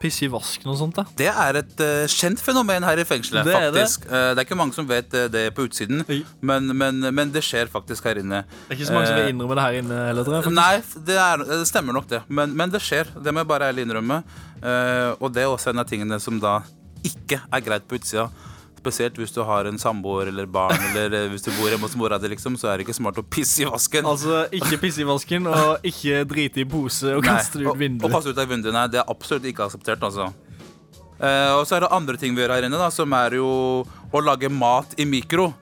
piss 0.00 0.22
i 0.24 0.28
vasken 0.32 0.70
og 0.72 0.78
sånt, 0.80 0.96
da? 0.96 1.04
Det 1.18 1.28
er 1.28 1.58
et 1.60 1.82
uh, 1.84 2.06
kjent 2.08 2.40
fenomen 2.40 2.86
her 2.88 3.02
i 3.02 3.04
fengselet, 3.04 3.44
Det 3.44 3.54
er 3.56 3.66
det. 3.68 3.82
faktisk. 3.84 4.06
Eh, 4.08 4.30
det 4.32 4.40
er 4.40 4.46
ikke 4.48 4.56
mange 4.56 4.76
som 4.76 4.88
vet 4.88 5.12
uh, 5.12 5.26
det 5.28 5.42
på 5.56 5.66
utsiden, 5.68 6.00
men, 6.40 6.70
men, 6.72 7.02
men 7.14 7.32
det 7.34 7.42
skjer 7.44 7.68
faktisk 7.72 8.08
her 8.08 8.22
inne. 8.22 8.42
Det 8.48 8.74
er 8.74 8.78
ikke 8.78 8.88
så 8.88 8.96
mange 8.96 9.10
som 9.10 9.20
vil 9.20 9.32
innrømme 9.34 9.58
det 9.58 9.66
her 9.66 9.80
inne 9.82 10.00
heller, 10.08 10.24
tror 10.24 10.38
jeg. 10.38 10.46
faktisk. 10.48 10.56
Nei, 10.56 11.04
det, 11.10 11.18
er, 11.20 11.44
det 11.52 11.68
stemmer 11.68 11.98
nok 12.00 12.08
det. 12.08 12.22
Men, 12.28 12.56
men 12.56 12.72
det 12.72 12.80
skjer. 12.84 13.12
Det 13.20 13.34
må 13.34 13.44
jeg 13.44 13.50
bare 13.52 13.68
ærlig 13.68 13.84
innrømme. 13.88 14.22
Og 15.20 15.28
det 15.36 15.44
er 15.44 15.52
også 15.52 15.74
en 15.74 15.84
av 15.84 15.88
tingene 15.88 16.20
som 16.20 16.40
da 16.40 16.58
ikke 17.04 17.42
er 17.48 17.62
greit 17.64 17.84
på 17.88 18.00
utsida. 18.00 18.28
Spesielt 18.80 19.18
hvis 19.20 19.32
du 19.36 19.42
har 19.44 19.66
en 19.68 19.76
samboer 19.78 20.30
eller 20.32 20.46
barn, 20.48 20.72
eller 20.90 21.12
eh, 21.18 21.28
hvis 21.28 21.42
du 21.44 21.50
bor 21.58 21.68
hjemme 21.68 21.84
hos 21.84 21.96
mora 22.00 22.16
di, 22.18 22.30
liksom, 22.32 22.56
så 22.56 22.70
er 22.72 22.78
det 22.80 22.86
ikke 22.88 22.96
smart 22.96 23.18
å 23.20 23.24
pisse 23.28 23.60
i 23.60 23.68
vasken. 23.68 24.06
Altså, 24.08 24.46
ikke 24.56 24.78
pisse 24.80 25.02
i 25.04 25.08
vasken, 25.08 25.46
og 25.52 25.84
ikke 25.84 26.22
drite 26.30 26.62
i 26.64 26.64
pose 26.64 27.12
og 27.18 27.22
kaste 27.26 27.60
ut 27.60 27.66
og- 27.66 27.74
Og 27.74 27.78
vinduet. 27.82 28.26
ut 28.32 28.38
av 28.38 28.48
vinduet, 28.48 28.72
nei, 28.72 28.86
det 28.88 29.00
er 29.02 29.10
absolutt 29.12 29.44
ikke 29.44 29.66
akseptert, 29.68 30.00
altså. 30.00 30.30
Eh, 31.20 31.52
og 31.52 31.66
så 31.68 31.76
er 31.76 31.80
det 31.84 31.92
andre 31.92 32.16
ting 32.16 32.34
vi 32.34 32.40
gjør 32.40 32.54
her 32.56 32.62
inne, 32.70 32.78
da, 32.80 32.88
som 32.88 33.12
er 33.12 33.36
jo 33.36 33.84
å 34.12 34.22
lage 34.24 34.48
mat 34.50 34.94
i 34.98 35.04
mikro. 35.04 35.52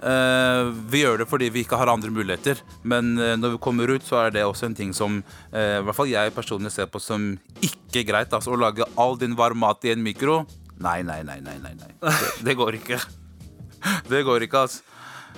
Eh, 0.00 0.70
vi 0.86 1.00
gjør 1.02 1.18
det 1.18 1.26
fordi 1.26 1.48
vi 1.50 1.64
ikke 1.64 1.76
har 1.76 1.90
andre 1.90 2.10
muligheter, 2.14 2.60
men 2.86 3.18
eh, 3.18 3.34
når 3.34 3.56
vi 3.56 3.58
kommer 3.58 3.90
ut, 3.90 4.04
så 4.06 4.20
er 4.26 4.30
det 4.30 4.44
også 4.46 4.68
en 4.68 4.74
ting 4.78 4.92
som 4.94 5.24
eh, 5.52 5.80
i 5.80 5.82
hvert 5.82 5.96
fall 5.98 6.06
jeg 6.06 6.30
personlig 6.36 6.70
ser 6.70 6.86
på 6.86 7.00
som 7.02 7.32
ikke 7.60 8.04
greit. 8.06 8.30
Altså 8.30 8.54
å 8.54 8.60
lage 8.60 8.86
all 8.96 9.16
din 9.18 9.34
varm 9.34 9.58
mat 9.58 9.82
i 9.84 9.90
en 9.90 10.04
mikro. 10.06 10.44
Nei, 10.84 11.00
nei, 11.06 11.22
nei, 11.26 11.40
nei, 11.42 11.56
nei, 11.62 11.74
nei. 11.78 11.90
Det, 12.02 12.44
det 12.46 12.54
går 12.58 12.78
ikke. 12.78 13.00
Det 14.08 14.22
går 14.26 14.46
ikke, 14.46 14.66
altså. 14.66 14.84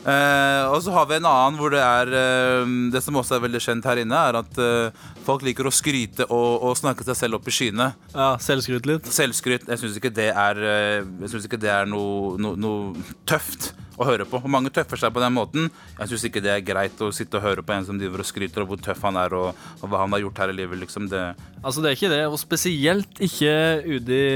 Eh, 0.00 0.62
og 0.72 0.78
så 0.80 0.94
har 0.94 1.08
vi 1.10 1.18
en 1.18 1.26
annen 1.28 1.58
hvor 1.60 1.74
det 1.74 1.80
er 1.84 2.08
eh, 2.16 2.70
Det 2.88 3.02
som 3.04 3.18
også 3.20 3.34
er 3.36 3.42
veldig 3.44 3.60
kjent 3.60 3.84
her 3.84 3.98
inne, 4.00 4.16
er 4.30 4.38
at 4.38 4.60
eh, 4.62 5.02
folk 5.26 5.44
liker 5.44 5.68
å 5.68 5.72
skryte 5.74 6.24
og, 6.32 6.62
og 6.70 6.78
snakke 6.78 7.04
seg 7.04 7.18
selv 7.18 7.36
opp 7.36 7.50
i 7.50 7.52
skyene. 7.52 7.90
Ja, 8.14 8.30
Selvskryt 8.40 8.88
litt. 8.88 9.10
Selvskryt. 9.12 9.68
Jeg 9.68 9.82
syns 9.82 9.98
ikke 10.00 10.12
det 10.16 10.30
er, 10.32 10.62
eh, 10.64 11.02
jeg 11.26 11.32
synes 11.34 11.50
ikke 11.50 11.60
det 11.60 11.72
er 11.74 11.90
noe, 11.90 12.38
no, 12.40 12.54
noe 12.56 13.04
tøft 13.28 13.74
å 14.00 14.08
høre 14.08 14.26
på. 14.28 14.40
Og 14.40 14.52
mange 14.52 14.72
tøffer 14.74 15.00
seg 15.00 15.12
på 15.14 15.22
den 15.22 15.36
måten. 15.36 15.68
Jeg 15.98 16.12
syns 16.12 16.26
ikke 16.28 16.42
det 16.44 16.54
er 16.54 16.64
greit 16.64 17.00
å 17.04 17.10
sitte 17.14 17.38
og 17.38 17.44
høre 17.44 17.64
på 17.66 17.74
en 17.76 17.86
som 17.86 18.00
driver 18.00 18.24
og 18.24 18.28
skryter 18.28 18.64
av 18.64 18.70
hvor 18.70 18.80
tøff 18.82 19.04
han 19.06 19.18
er 19.20 19.36
og, 19.36 19.62
og 19.80 19.86
hva 19.92 20.02
han 20.04 20.16
har 20.16 20.24
gjort 20.24 20.42
her 20.44 20.54
i 20.54 20.56
livet. 20.62 20.80
Liksom 20.84 21.10
det, 21.12 21.22
Altså, 21.60 21.82
det 21.84 21.90
er 21.90 21.98
ikke 21.98 22.12
det, 22.14 22.22
og 22.30 22.40
spesielt 22.40 23.20
ikke 23.20 23.54
ute 23.84 24.16
i 24.16 24.26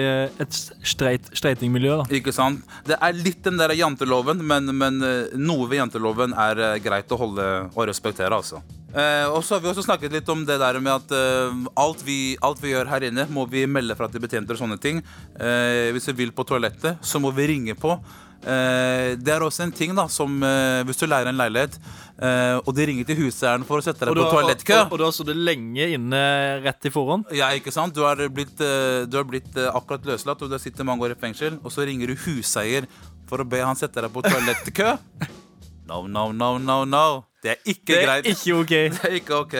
et 0.44 0.60
streit, 0.84 1.32
streitingmiljø, 1.32 1.98
da. 2.02 2.08
Ikke 2.20 2.34
sant? 2.36 2.64
Det 2.84 2.98
er 3.00 3.16
litt 3.16 3.40
den 3.46 3.60
der 3.60 3.72
janteloven, 3.78 4.44
men, 4.44 4.68
men 4.76 5.00
eh, 5.04 5.36
noe 5.40 5.68
ved 5.70 5.80
janteloven 5.80 6.36
er 6.36 6.60
eh, 6.60 6.80
greit 6.84 7.12
å 7.14 7.20
holde 7.20 7.50
og 7.72 7.86
respektere, 7.88 8.36
altså. 8.36 8.60
Eh, 8.94 9.26
og 9.26 9.40
så 9.42 9.56
har 9.56 9.62
vi 9.64 9.70
også 9.72 9.82
snakket 9.88 10.12
litt 10.14 10.28
om 10.30 10.44
det 10.46 10.54
der 10.60 10.76
med 10.78 10.92
at 10.92 11.14
eh, 11.16 11.56
alt, 11.82 12.04
vi, 12.06 12.36
alt 12.44 12.60
vi 12.62 12.70
gjør 12.70 12.92
her 12.92 13.08
inne, 13.08 13.24
må 13.26 13.42
vi 13.50 13.64
melde 13.66 13.96
fra 13.98 14.06
til 14.10 14.22
betjenter 14.22 14.54
og 14.54 14.60
sånne 14.60 14.78
ting. 14.78 15.00
Eh, 15.34 15.90
hvis 15.96 16.06
vi 16.12 16.18
vil 16.20 16.34
på 16.36 16.46
toalettet, 16.46 17.00
så 17.02 17.18
må 17.22 17.32
vi 17.34 17.48
ringe 17.50 17.74
på. 17.74 17.96
Eh, 18.44 19.14
det 19.16 19.32
er 19.32 19.40
også 19.40 19.62
en 19.64 19.72
ting 19.72 19.94
da 19.96 20.04
som 20.12 20.34
eh, 20.44 20.82
Hvis 20.84 20.98
du 21.00 21.06
leier 21.08 21.30
en 21.30 21.38
leilighet, 21.38 21.78
eh, 22.20 22.58
og 22.60 22.74
de 22.76 22.84
ringer 22.90 23.06
til 23.08 23.22
huseieren 23.22 23.64
for 23.64 23.80
å 23.80 23.84
sette 23.86 24.04
deg 24.04 24.18
på 24.18 24.26
toalettkø 24.28 24.74
Og, 24.82 24.92
og 24.92 25.00
du 25.00 25.04
har 25.06 25.14
sittet 25.16 25.40
lenge 25.48 25.86
inne 25.96 26.20
rett 26.66 26.84
i 26.84 26.92
forhånd? 26.92 27.32
ja, 27.32 27.48
ikke 27.56 27.72
sant? 27.72 27.96
Du 27.96 28.02
har 28.04 28.20
blitt, 28.28 28.58
du 28.60 29.16
har 29.16 29.24
blitt 29.28 29.56
akkurat 29.70 30.04
løslatt, 30.10 30.44
og 30.44 30.52
du 30.52 30.58
har 30.58 30.60
sittet 30.62 30.84
mange 30.84 31.06
år 31.06 31.14
i 31.14 31.18
fengsel, 31.20 31.56
og 31.64 31.72
så 31.72 31.86
ringer 31.88 32.12
du 32.12 32.20
huseier 32.26 32.84
for 33.30 33.40
å 33.40 33.48
be 33.48 33.62
han 33.64 33.78
sette 33.80 34.04
deg 34.04 34.12
på 34.12 34.24
toalettkø. 34.26 34.92
No, 35.84 35.98
no, 36.08 36.30
no, 36.32 36.54
no, 36.56 36.78
no. 36.88 37.06
Det 37.44 37.50
er 37.52 37.58
ikke 37.68 37.90
Det 37.90 37.96
er 37.98 38.06
greit. 38.06 38.28
ikke 38.30 38.54
ok. 38.56 38.70
Det 38.94 39.08
er 39.08 39.16
ikke 39.18 39.40
ok. 39.42 39.56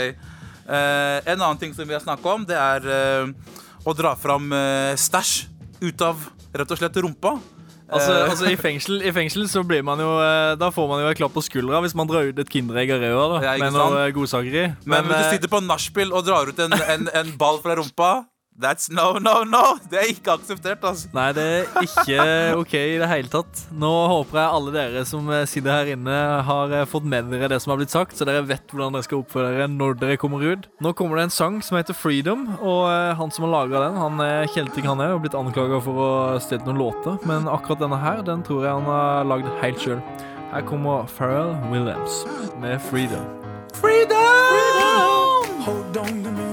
En 0.64 1.34
annen 1.34 1.58
ting 1.60 1.74
som 1.76 1.84
vi 1.84 1.92
har 1.92 2.00
snakka 2.00 2.30
om, 2.32 2.46
det 2.48 2.56
er 2.56 2.86
å 3.84 3.92
dra 3.92 4.14
fram 4.16 4.48
uh, 4.56 4.94
stæsj 4.96 5.34
ut 5.84 6.04
av 6.06 6.22
rett 6.56 6.72
og 6.72 6.80
slett 6.80 6.96
rumpa. 7.04 7.34
Altså, 7.94 8.12
Eh, 8.14 8.30
altså 8.30 8.50
i, 8.50 8.56
fengsel, 8.58 9.00
I 9.06 9.12
fengsel 9.14 9.46
så 9.50 9.62
blir 9.66 9.84
man 9.86 10.00
jo 10.02 10.10
eh, 10.18 10.54
Da 10.58 10.70
får 10.74 10.88
man 10.90 11.02
jo 11.04 11.10
en 11.12 11.18
klapp 11.18 11.34
på 11.36 11.42
skuldra 11.46 11.80
hvis 11.84 11.94
man 11.98 12.10
drar 12.10 12.26
ut 12.26 12.38
et 12.42 12.50
Kinderegg 12.50 12.90
av 12.96 13.02
ræva 13.04 13.26
da, 13.30 13.40
Ja, 13.46 13.54
ikke 13.54 13.70
med 13.70 13.78
noe 13.78 14.04
godsakeri 14.14 14.14
godsaker 14.18 14.60
i. 14.60 14.66
Men 14.90 15.08
hvis 15.08 15.16
eh, 15.16 15.24
du 15.24 15.36
sitter 15.36 15.52
på 15.52 15.60
nachspiel 15.64 16.14
og 16.14 16.26
drar 16.26 16.50
ut 16.50 16.62
en, 16.66 16.74
en, 16.74 17.08
en 17.22 17.34
ball 17.40 17.60
fra 17.62 17.76
rumpa 17.78 18.12
That's 18.54 18.86
no, 18.88 19.18
no, 19.18 19.42
no! 19.42 19.62
Det 19.90 19.98
er 19.98 20.10
ikke 20.12 20.36
akseptert, 20.36 20.84
altså. 20.86 21.08
Nei, 21.16 21.26
det 21.34 21.44
er 21.44 21.78
ikke 21.82 22.26
OK 22.60 22.74
i 22.78 22.98
det 23.02 23.08
hele 23.10 23.30
tatt. 23.32 23.64
Nå 23.74 23.90
håper 24.12 24.38
jeg 24.38 24.58
alle 24.58 24.74
dere 24.76 25.02
som 25.10 25.26
eh, 25.34 25.42
sitter 25.50 25.74
her 25.74 25.90
inne, 25.96 26.18
har 26.46 26.74
eh, 26.78 26.84
fått 26.86 27.08
med 27.10 27.32
dere 27.32 27.48
det 27.50 27.58
som 27.64 27.72
har 27.74 27.80
blitt 27.80 27.94
sagt, 27.94 28.14
så 28.14 28.28
dere 28.28 28.44
vet 28.46 28.70
hvordan 28.70 28.94
dere 28.94 29.06
skal 29.08 29.24
oppføre 29.24 29.50
dere 29.56 29.66
når 29.72 29.98
dere 29.98 30.20
kommer 30.22 30.44
ut. 30.46 30.68
Nå 30.86 30.94
kommer 30.94 31.18
det 31.18 31.26
en 31.26 31.34
sang 31.34 31.58
som 31.66 31.80
heter 31.80 31.98
Freedom, 31.98 32.46
og 32.60 32.84
eh, 32.92 33.10
han 33.18 33.34
som 33.34 33.48
har 33.48 33.54
laga 33.56 33.82
den, 33.88 33.98
han 33.98 34.22
er 34.22 34.46
kjelting, 34.54 34.86
han 34.86 35.02
er, 35.02 35.16
og 35.16 35.24
blitt 35.26 35.38
anklaga 35.38 35.82
for 35.82 35.98
å 35.98 36.08
ha 36.14 36.38
stjålet 36.38 36.70
noen 36.70 36.82
låter, 36.84 37.18
men 37.26 37.50
akkurat 37.50 37.82
denne 37.82 37.98
her, 37.98 38.22
den 38.22 38.46
tror 38.46 38.62
jeg 38.68 38.78
han 38.78 38.86
har 38.86 39.26
lagd 39.34 39.50
helt 39.64 39.82
sjøl. 39.82 39.98
Her 40.54 40.62
kommer 40.70 41.10
Pharrell 41.10 41.56
Williams 41.74 42.22
med 42.62 42.78
Freedom 42.86 43.26
Freedom. 43.74 44.14
Hold 45.66 45.96
on 45.98 46.22
to 46.22 46.30
me. 46.30 46.43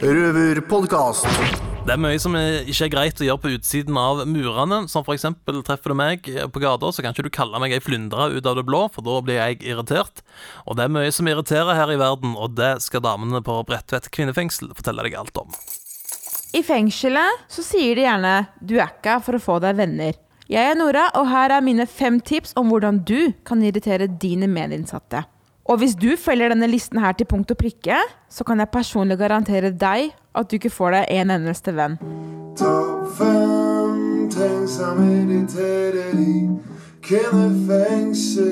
Røverpodkast. 0.00 1.26
Det 1.84 1.92
er 1.92 2.00
mye 2.00 2.20
som 2.22 2.32
ikke 2.32 2.86
er 2.86 2.92
greit 2.92 3.18
å 3.20 3.26
gjøre 3.26 3.40
på 3.42 3.50
utsiden 3.52 3.98
av 4.00 4.22
murene. 4.24 4.78
Som 4.88 5.04
for 5.04 5.12
eksempel 5.12 5.58
treffer 5.66 5.92
du 5.92 5.96
meg 6.00 6.24
på 6.24 6.62
gata, 6.62 6.88
så 6.88 7.04
kan 7.04 7.12
ikke 7.12 7.26
du 7.26 7.34
kalle 7.34 7.60
meg 7.60 7.74
ei 7.76 7.82
flyndre 7.84 8.30
ut 8.32 8.48
av 8.48 8.56
det 8.56 8.64
blå, 8.64 8.86
for 8.94 9.04
da 9.04 9.18
blir 9.26 9.36
jeg 9.36 9.58
irritert. 9.60 10.22
Og 10.64 10.78
det 10.78 10.86
er 10.86 10.94
mye 10.94 11.10
som 11.12 11.28
irriterer 11.28 11.76
her 11.76 11.92
i 11.92 11.98
verden, 12.00 12.32
og 12.32 12.54
det 12.56 12.78
skal 12.86 13.04
damene 13.04 13.42
på 13.44 13.58
Bredtvet 13.68 14.08
kvinnefengsel 14.14 14.72
fortelle 14.78 15.04
deg 15.04 15.18
alt 15.20 15.36
om. 15.42 15.52
I 16.56 16.64
fengselet 16.64 17.44
så 17.52 17.62
sier 17.62 18.00
de 18.00 18.06
gjerne 18.08 18.34
'du 18.64 18.78
er 18.80 18.88
ikke 18.88 19.20
for 19.20 19.36
å 19.36 19.42
få 19.42 19.58
deg 19.60 19.76
venner'. 19.76 20.16
Jeg 20.48 20.64
er 20.64 20.80
Nora, 20.80 21.10
og 21.14 21.28
her 21.28 21.52
er 21.52 21.60
mine 21.60 21.84
fem 21.86 22.20
tips 22.20 22.56
om 22.56 22.72
hvordan 22.72 23.04
du 23.04 23.34
kan 23.44 23.60
irritere 23.62 24.08
dine 24.08 24.48
medinnsatte. 24.48 25.26
Og 25.70 25.78
hvis 25.78 25.92
du 25.94 26.16
følger 26.18 26.50
denne 26.50 26.66
listen 26.66 26.98
her 26.98 27.14
til 27.14 27.28
punkt 27.30 27.52
og 27.54 27.58
prikke, 27.60 27.94
så 28.26 28.42
kan 28.46 28.58
jeg 28.58 28.72
personlig 28.74 29.14
garantere 29.20 29.70
deg 29.70 30.10
at 30.34 30.50
du 30.50 30.56
ikke 30.58 30.72
får 30.74 30.96
deg 30.96 31.12
en 31.20 31.30
eneste 31.36 31.74
venn. 31.76 31.94
Topp 32.58 33.14
fem 33.20 34.26
ting 34.34 34.66
som 34.70 34.98
irriterer 35.04 36.18
i 36.18 36.34
kvinnefengsel. 37.06 38.50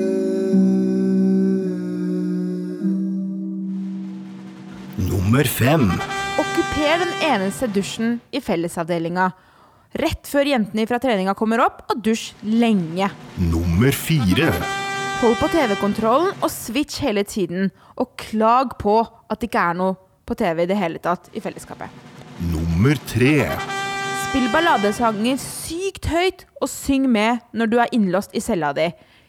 Nummer 5.09 5.43
fem. 5.59 5.89
Okkuper 6.39 7.03
den 7.03 7.15
eneste 7.33 7.67
dusjen 7.75 8.19
i 8.31 8.39
fellesavdelinga. 8.43 9.31
Rett 9.99 10.27
før 10.29 10.55
jentene 10.55 10.87
fra 10.87 11.03
treninga 11.03 11.35
kommer 11.35 11.65
opp, 11.67 11.83
og 11.91 11.99
dusj 12.05 12.31
lenge. 12.47 13.11
Nummer 13.51 13.91
fire. 13.91 14.53
Hold 15.19 15.35
på 15.35 15.47
TV-kontrollen 15.51 16.29
og 16.39 16.47
switch 16.47 17.01
hele 17.03 17.25
tiden. 17.27 17.73
Og 17.99 18.13
klag 18.15 18.77
på 18.79 19.01
at 19.03 19.41
det 19.41 19.49
ikke 19.49 19.63
er 19.67 19.75
noe 19.75 19.97
på 20.23 20.35
TV 20.39 20.61
i 20.63 20.67
det 20.69 20.77
hele 20.79 21.01
tatt 21.03 21.25
i 21.35 21.41
fellesskapet. 21.43 21.91
Nummer 22.47 22.95
tre. 23.09 23.49
Spill 24.29 24.45
balladesanger 24.53 25.35
sykt 25.41 26.07
høyt, 26.07 26.45
og 26.63 26.71
syng 26.71 27.09
med 27.11 27.41
når 27.51 27.67
du 27.67 27.75
er 27.83 27.91
innlåst 27.97 28.31
i 28.31 28.39
cella 28.39 28.69
di. 28.77 28.85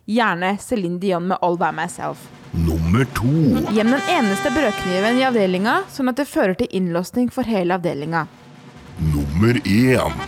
Gjerne 0.06 0.52
Céline 0.62 1.00
Dion 1.02 1.26
med 1.32 1.42
All 1.42 1.58
By 1.58 1.72
Myself. 1.74 2.22
Nummer 2.54 3.08
to. 3.18 3.32
Gjem 3.74 3.90
den 3.90 4.12
eneste 4.14 4.52
brødkniven 4.54 5.18
i 5.18 5.24
avdelinga, 5.26 5.80
sånn 5.90 6.12
at 6.12 6.20
det 6.22 6.28
fører 6.30 6.54
til 6.60 6.70
innlåsning 6.70 7.32
for 7.34 7.50
hele 7.50 7.74
avdelinga. 7.80 8.28
Nummer 9.10 9.58
én. 9.66 10.22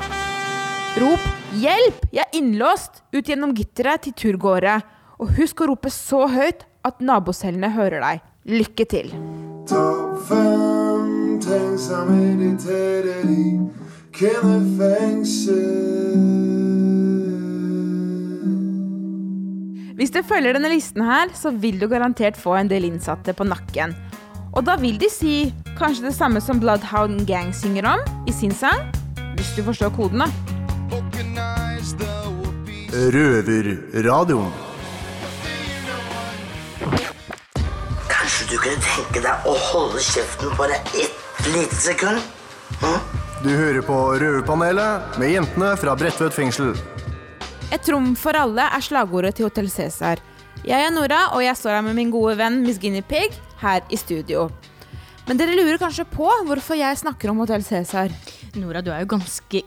Rop 0.99 1.31
'hjelp, 1.55 2.03
jeg 2.11 2.27
er 2.27 2.35
innlåst' 2.41 3.05
ut 3.15 3.31
gjennom 3.31 3.55
gitteret 3.55 4.09
til 4.09 4.19
turgåere. 4.25 4.81
Og 5.23 5.29
husk 5.37 5.61
å 5.63 5.69
rope 5.71 5.91
så 5.95 6.25
høyt 6.27 6.65
at 6.83 6.99
nabocellene 6.99 7.69
hører 7.77 8.03
deg. 8.03 8.23
Lykke 8.51 8.87
til. 8.91 9.13
Topp 9.71 10.25
fem 10.27 11.37
ting 11.43 11.77
som 11.79 12.11
irriterer 12.11 13.29
i 13.31 13.45
kvinnefengsel. 14.17 15.61
Hvis 19.95 20.11
du 20.11 20.19
følger 20.27 20.57
denne 20.57 20.73
listen 20.73 21.05
her, 21.07 21.31
så 21.39 21.53
vil 21.55 21.79
du 21.79 21.87
garantert 21.87 22.35
få 22.35 22.57
en 22.59 22.73
del 22.73 22.89
innsatte 22.89 23.37
på 23.39 23.47
nakken. 23.47 23.95
Og 24.53 24.67
da 24.67 24.75
vil 24.81 24.99
de 24.99 25.07
si 25.13 25.53
kanskje 25.79 26.09
det 26.09 26.17
samme 26.17 26.43
som 26.43 26.59
Bloodhound 26.59 27.23
Gang 27.31 27.55
synger 27.55 27.87
om 27.93 28.03
i 28.27 28.35
sin 28.35 28.51
sang. 28.51 28.91
Hvis 29.39 29.55
du 29.55 29.63
forstår 29.71 29.95
koden, 29.95 30.27
da. 30.27 30.29
Røverradioen. 33.15 34.72
Du 38.53 38.59
kunne 38.61 38.85
tenke 38.85 39.21
deg 39.25 39.47
å 39.49 39.53
holde 39.71 40.01
kjeften 40.05 40.51
bare 40.59 40.77
ett 41.01 41.47
lite 41.55 41.77
sekund? 41.81 42.21
Du 43.41 43.49
hører 43.49 43.81
på 43.87 43.97
Røverpanelet 44.21 45.17
med 45.21 45.33
jentene 45.33 45.71
fra 45.81 45.95
Bredtvet 45.97 46.37
fengsel. 46.37 46.75
Et 47.73 47.89
rom 47.89 48.11
for 48.19 48.37
alle 48.37 48.67
er 48.77 48.85
slagordet 48.85 49.39
til 49.39 49.49
Hotell 49.49 49.71
Cæsar. 49.73 50.21
Jeg 50.69 50.85
er 50.85 50.93
Nora, 50.93 51.31
og 51.33 51.41
jeg 51.41 51.57
står 51.57 51.79
her 51.79 51.87
med 51.87 51.97
min 51.97 52.13
gode 52.13 52.37
venn 52.43 52.61
Miss 52.67 52.83
Guinea 52.83 53.01
Pig 53.09 53.33
her 53.63 53.81
i 53.89 53.97
studio. 53.97 54.51
Men 55.25 55.41
dere 55.41 55.57
lurer 55.57 55.81
kanskje 55.81 56.05
på 56.13 56.29
hvorfor 56.45 56.77
jeg 56.77 57.01
snakker 57.01 57.33
om 57.33 57.41
Hotell 57.41 57.65
Cæsar? 57.65 58.13
Nora, 58.61 58.85
du 58.85 58.93
er 58.93 59.07
jo 59.07 59.15
ganske, 59.15 59.65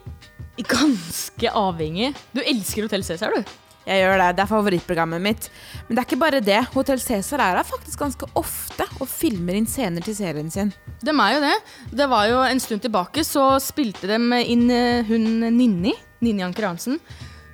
ganske 0.61 1.57
avhengig. 1.57 2.13
Du 2.37 2.43
elsker 2.45 2.85
Hotell 2.85 3.07
Cæsar, 3.07 3.33
du. 3.33 3.55
Jeg 3.85 4.01
gjør 4.01 4.17
det, 4.17 4.29
det 4.37 4.43
er 4.43 4.49
favorittprogrammet 4.49 5.21
mitt. 5.21 5.47
Men 5.85 5.95
det 5.95 6.01
er 6.01 6.07
ikke 6.07 6.21
bare 6.23 6.41
det. 6.41 6.61
Hotell 6.73 7.01
Cæsar 7.01 7.43
er 7.43 7.59
her 7.59 7.67
faktisk 7.67 8.01
ganske 8.01 8.29
ofte 8.37 8.87
og 8.97 9.09
filmer 9.09 9.57
inn 9.59 9.67
scener 9.69 10.05
til 10.05 10.17
serien 10.17 10.49
sin. 10.51 10.73
De 11.05 11.13
er 11.13 11.35
jo 11.35 11.43
det. 11.43 11.53
Det 12.01 12.09
var 12.09 12.29
jo 12.31 12.41
En 12.45 12.59
stund 12.61 12.81
tilbake 12.81 13.23
så 13.25 13.59
spilte 13.61 14.09
de 14.09 14.17
inn 14.41 14.65
eh, 14.73 15.05
hun 15.05 15.45
Ninni. 15.53 15.93
Ninni 16.25 16.45
Anker 16.45 16.71
Arntzen. 16.71 16.97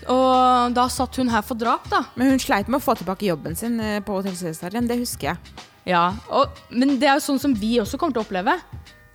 Og 0.10 0.74
da 0.74 0.88
satt 0.90 1.20
hun 1.20 1.30
her 1.30 1.44
for 1.46 1.60
drap, 1.60 1.90
da. 1.92 2.06
Men 2.16 2.32
hun 2.34 2.42
sleit 2.42 2.72
med 2.72 2.80
å 2.80 2.84
få 2.84 2.96
tilbake 2.98 3.28
jobben 3.28 3.58
sin 3.60 3.80
eh, 3.84 4.00
på 4.04 4.16
Hotell 4.16 4.38
Cæsar 4.40 4.72
igjen, 4.74 4.88
det 4.90 5.02
husker 5.04 5.34
jeg. 5.34 5.68
Ja, 5.92 6.12
og, 6.30 6.58
Men 6.70 6.96
det 7.02 7.10
er 7.10 7.18
jo 7.18 7.28
sånn 7.28 7.42
som 7.42 7.54
vi 7.58 7.76
også 7.82 8.00
kommer 8.00 8.16
til 8.16 8.24
å 8.24 8.26
oppleve. 8.28 8.56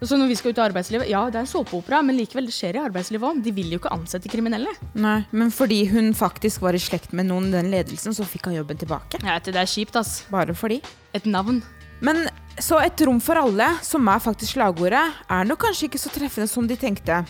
Så 0.04 0.18
når 0.20 0.28
vi 0.28 0.36
skal 0.36 0.52
ut 0.52 0.58
i 0.58 0.64
arbeidslivet, 0.66 1.08
Ja, 1.08 1.22
det 1.30 1.38
er 1.38 1.46
en 1.46 1.48
såpeopera, 1.48 2.02
men 2.04 2.18
likevel, 2.18 2.46
det 2.50 2.52
skjer 2.54 2.76
i 2.76 2.82
arbeidslivet 2.84 3.24
òg. 3.24 3.42
De 3.42 3.52
vil 3.56 3.70
jo 3.72 3.78
ikke 3.80 3.92
ansette 3.94 4.28
kriminelle. 4.28 4.68
Nei, 4.94 5.24
Men 5.32 5.50
fordi 5.50 5.86
hun 5.88 6.12
faktisk 6.14 6.60
var 6.60 6.76
i 6.76 6.82
slekt 6.82 7.14
med 7.16 7.26
noen 7.30 7.48
i 7.48 7.56
den 7.56 7.70
ledelsen, 7.72 8.12
så 8.12 8.26
fikk 8.28 8.50
hun 8.50 8.58
jobben 8.58 8.76
tilbake. 8.76 9.22
Jeg 9.22 9.30
vet, 9.30 9.52
det 9.54 9.62
er 9.62 9.72
kjipt, 9.72 9.96
ass. 9.96 10.26
Bare 10.30 10.54
fordi. 10.54 10.82
Et 11.14 11.24
navn. 11.24 11.62
Men 12.04 12.28
så 12.60 12.78
et 12.84 13.00
rom 13.08 13.20
for 13.20 13.40
alle, 13.40 13.70
som 13.82 14.06
er 14.08 14.20
faktisk 14.20 14.58
slagordet, 14.58 15.04
er 15.30 15.48
nok 15.48 15.64
kanskje 15.64 15.88
ikke 15.88 16.00
så 16.00 16.12
treffende 16.12 16.48
som 16.48 16.66
de 16.68 16.76
tenkte. 16.76 17.24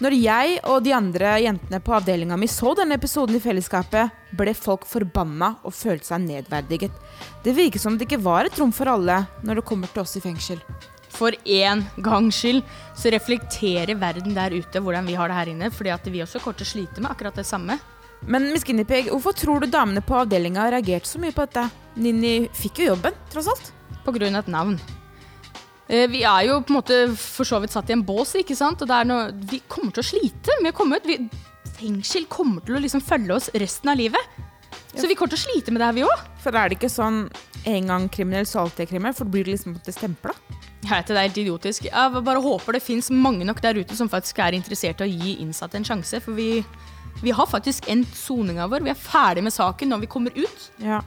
Når 0.00 0.14
jeg 0.16 0.58
og 0.64 0.82
de 0.82 0.94
andre 0.96 1.34
jentene 1.42 1.80
på 1.82 1.92
avdelinga 1.94 2.36
mi 2.40 2.48
så 2.50 2.72
denne 2.78 2.96
episoden 2.96 3.36
i 3.36 3.42
fellesskapet, 3.42 4.10
ble 4.38 4.54
folk 4.56 4.86
forbanna 4.88 5.56
og 5.62 5.74
følte 5.76 6.08
seg 6.08 6.24
nedverdiget. 6.24 6.94
Det 7.44 7.54
virket 7.54 7.82
som 7.84 7.98
det 7.98 8.08
ikke 8.08 8.22
var 8.24 8.48
et 8.48 8.58
rom 8.58 8.72
for 8.74 8.88
alle 8.88 9.20
når 9.44 9.60
det 9.60 9.66
kommer 9.68 9.92
til 9.92 10.02
oss 10.02 10.16
i 10.16 10.24
fengsel. 10.24 10.62
For 11.12 11.34
én 11.44 11.84
gangs 12.00 12.38
skyld 12.40 12.62
så 12.96 13.12
reflekterer 13.12 13.98
verden 14.00 14.36
der 14.36 14.54
ute 14.56 14.80
hvordan 14.80 15.06
vi 15.08 15.16
har 15.18 15.28
det 15.28 15.36
her 15.36 15.50
inne, 15.52 15.70
fordi 15.74 15.92
at 15.92 16.06
vi 16.08 16.22
også 16.24 16.40
kommer 16.40 16.58
til 16.60 16.68
å 16.68 16.72
slite 16.72 17.02
med 17.04 17.12
akkurat 17.12 17.36
det 17.36 17.46
samme. 17.48 17.78
Men 18.22 18.52
Miss 18.52 18.64
Guinea 18.64 19.02
hvorfor 19.10 19.34
tror 19.34 19.60
du 19.60 19.66
damene 19.66 20.02
på 20.04 20.14
avdelinga 20.14 20.70
reagert 20.70 21.08
så 21.10 21.18
mye 21.20 21.34
på 21.34 21.44
dette? 21.44 21.66
Ninni 21.98 22.48
fikk 22.54 22.80
jo 22.82 22.92
jobben, 22.92 23.16
tross 23.32 23.50
alt. 23.50 23.72
På 24.06 24.14
grunn 24.14 24.34
av 24.38 24.46
et 24.46 24.52
navn. 24.52 24.78
Eh, 25.88 26.06
Vi 26.08 26.22
er 26.22 26.46
jo 26.48 26.60
på 26.62 26.72
en 26.72 26.78
måte 26.78 27.00
for 27.18 27.44
så 27.44 27.60
vidt 27.60 27.74
satt 27.74 27.90
i 27.90 27.96
en 27.96 28.04
bås, 28.06 28.34
ikke 28.38 28.56
sant? 28.56 28.82
Og 28.82 28.88
noe, 29.06 29.32
vi 29.50 29.60
kommer 29.68 29.92
til 29.92 30.02
å 30.02 30.10
slite 30.12 30.56
med 30.62 30.72
å 30.72 30.76
komme 30.78 30.96
ut. 30.96 31.06
Vi, 31.06 31.18
fengsel 31.78 32.26
kommer 32.30 32.64
til 32.64 32.78
å 32.78 32.82
liksom 32.82 33.02
følge 33.04 33.36
oss 33.36 33.50
resten 33.54 33.90
av 33.92 33.98
livet. 34.00 34.40
Så 34.94 35.08
vi 35.08 35.16
kommer 35.16 35.32
til 35.32 35.40
å 35.40 35.44
slite 35.46 35.72
med 35.72 35.80
det 35.80 35.88
her, 35.88 35.96
vi 35.96 36.04
òg. 36.04 36.24
For 36.42 36.56
er 36.56 36.68
det 36.68 36.76
ikke 36.76 36.92
sånn 36.92 37.24
en 37.68 37.88
gang 37.88 38.08
kriminell, 38.12 38.46
så 38.48 38.64
alltid 38.64 38.90
kriminell? 38.90 39.14
For 39.16 39.28
du 39.28 39.32
blir 39.36 39.48
liksom 39.48 39.78
stempla? 39.86 40.34
Jeg 40.82 40.90
vet 40.90 41.08
det, 41.08 41.14
det 41.14 41.20
er 41.20 41.28
helt 41.28 41.40
idiotisk. 41.44 41.86
Jeg 41.88 42.22
bare 42.26 42.42
håper 42.42 42.76
det 42.76 42.82
fins 42.84 43.08
mange 43.14 43.46
nok 43.46 43.62
der 43.64 43.78
ute 43.78 43.96
som 43.96 44.10
faktisk 44.10 44.40
er 44.42 44.56
interessert 44.58 45.00
i 45.00 45.06
å 45.06 45.10
gi 45.10 45.36
innsatte 45.44 45.78
en 45.78 45.86
sjanse. 45.86 46.18
For 46.24 46.36
vi, 46.36 46.64
vi 47.22 47.34
har 47.34 47.48
faktisk 47.48 47.86
endt 47.92 48.12
soninga 48.18 48.66
vår. 48.70 48.84
Vi 48.84 48.92
er 48.92 48.98
ferdig 48.98 49.46
med 49.46 49.54
saken 49.54 49.94
når 49.94 50.02
vi 50.02 50.10
kommer 50.10 50.34
ut. 50.36 50.66
Ja. 50.82 51.00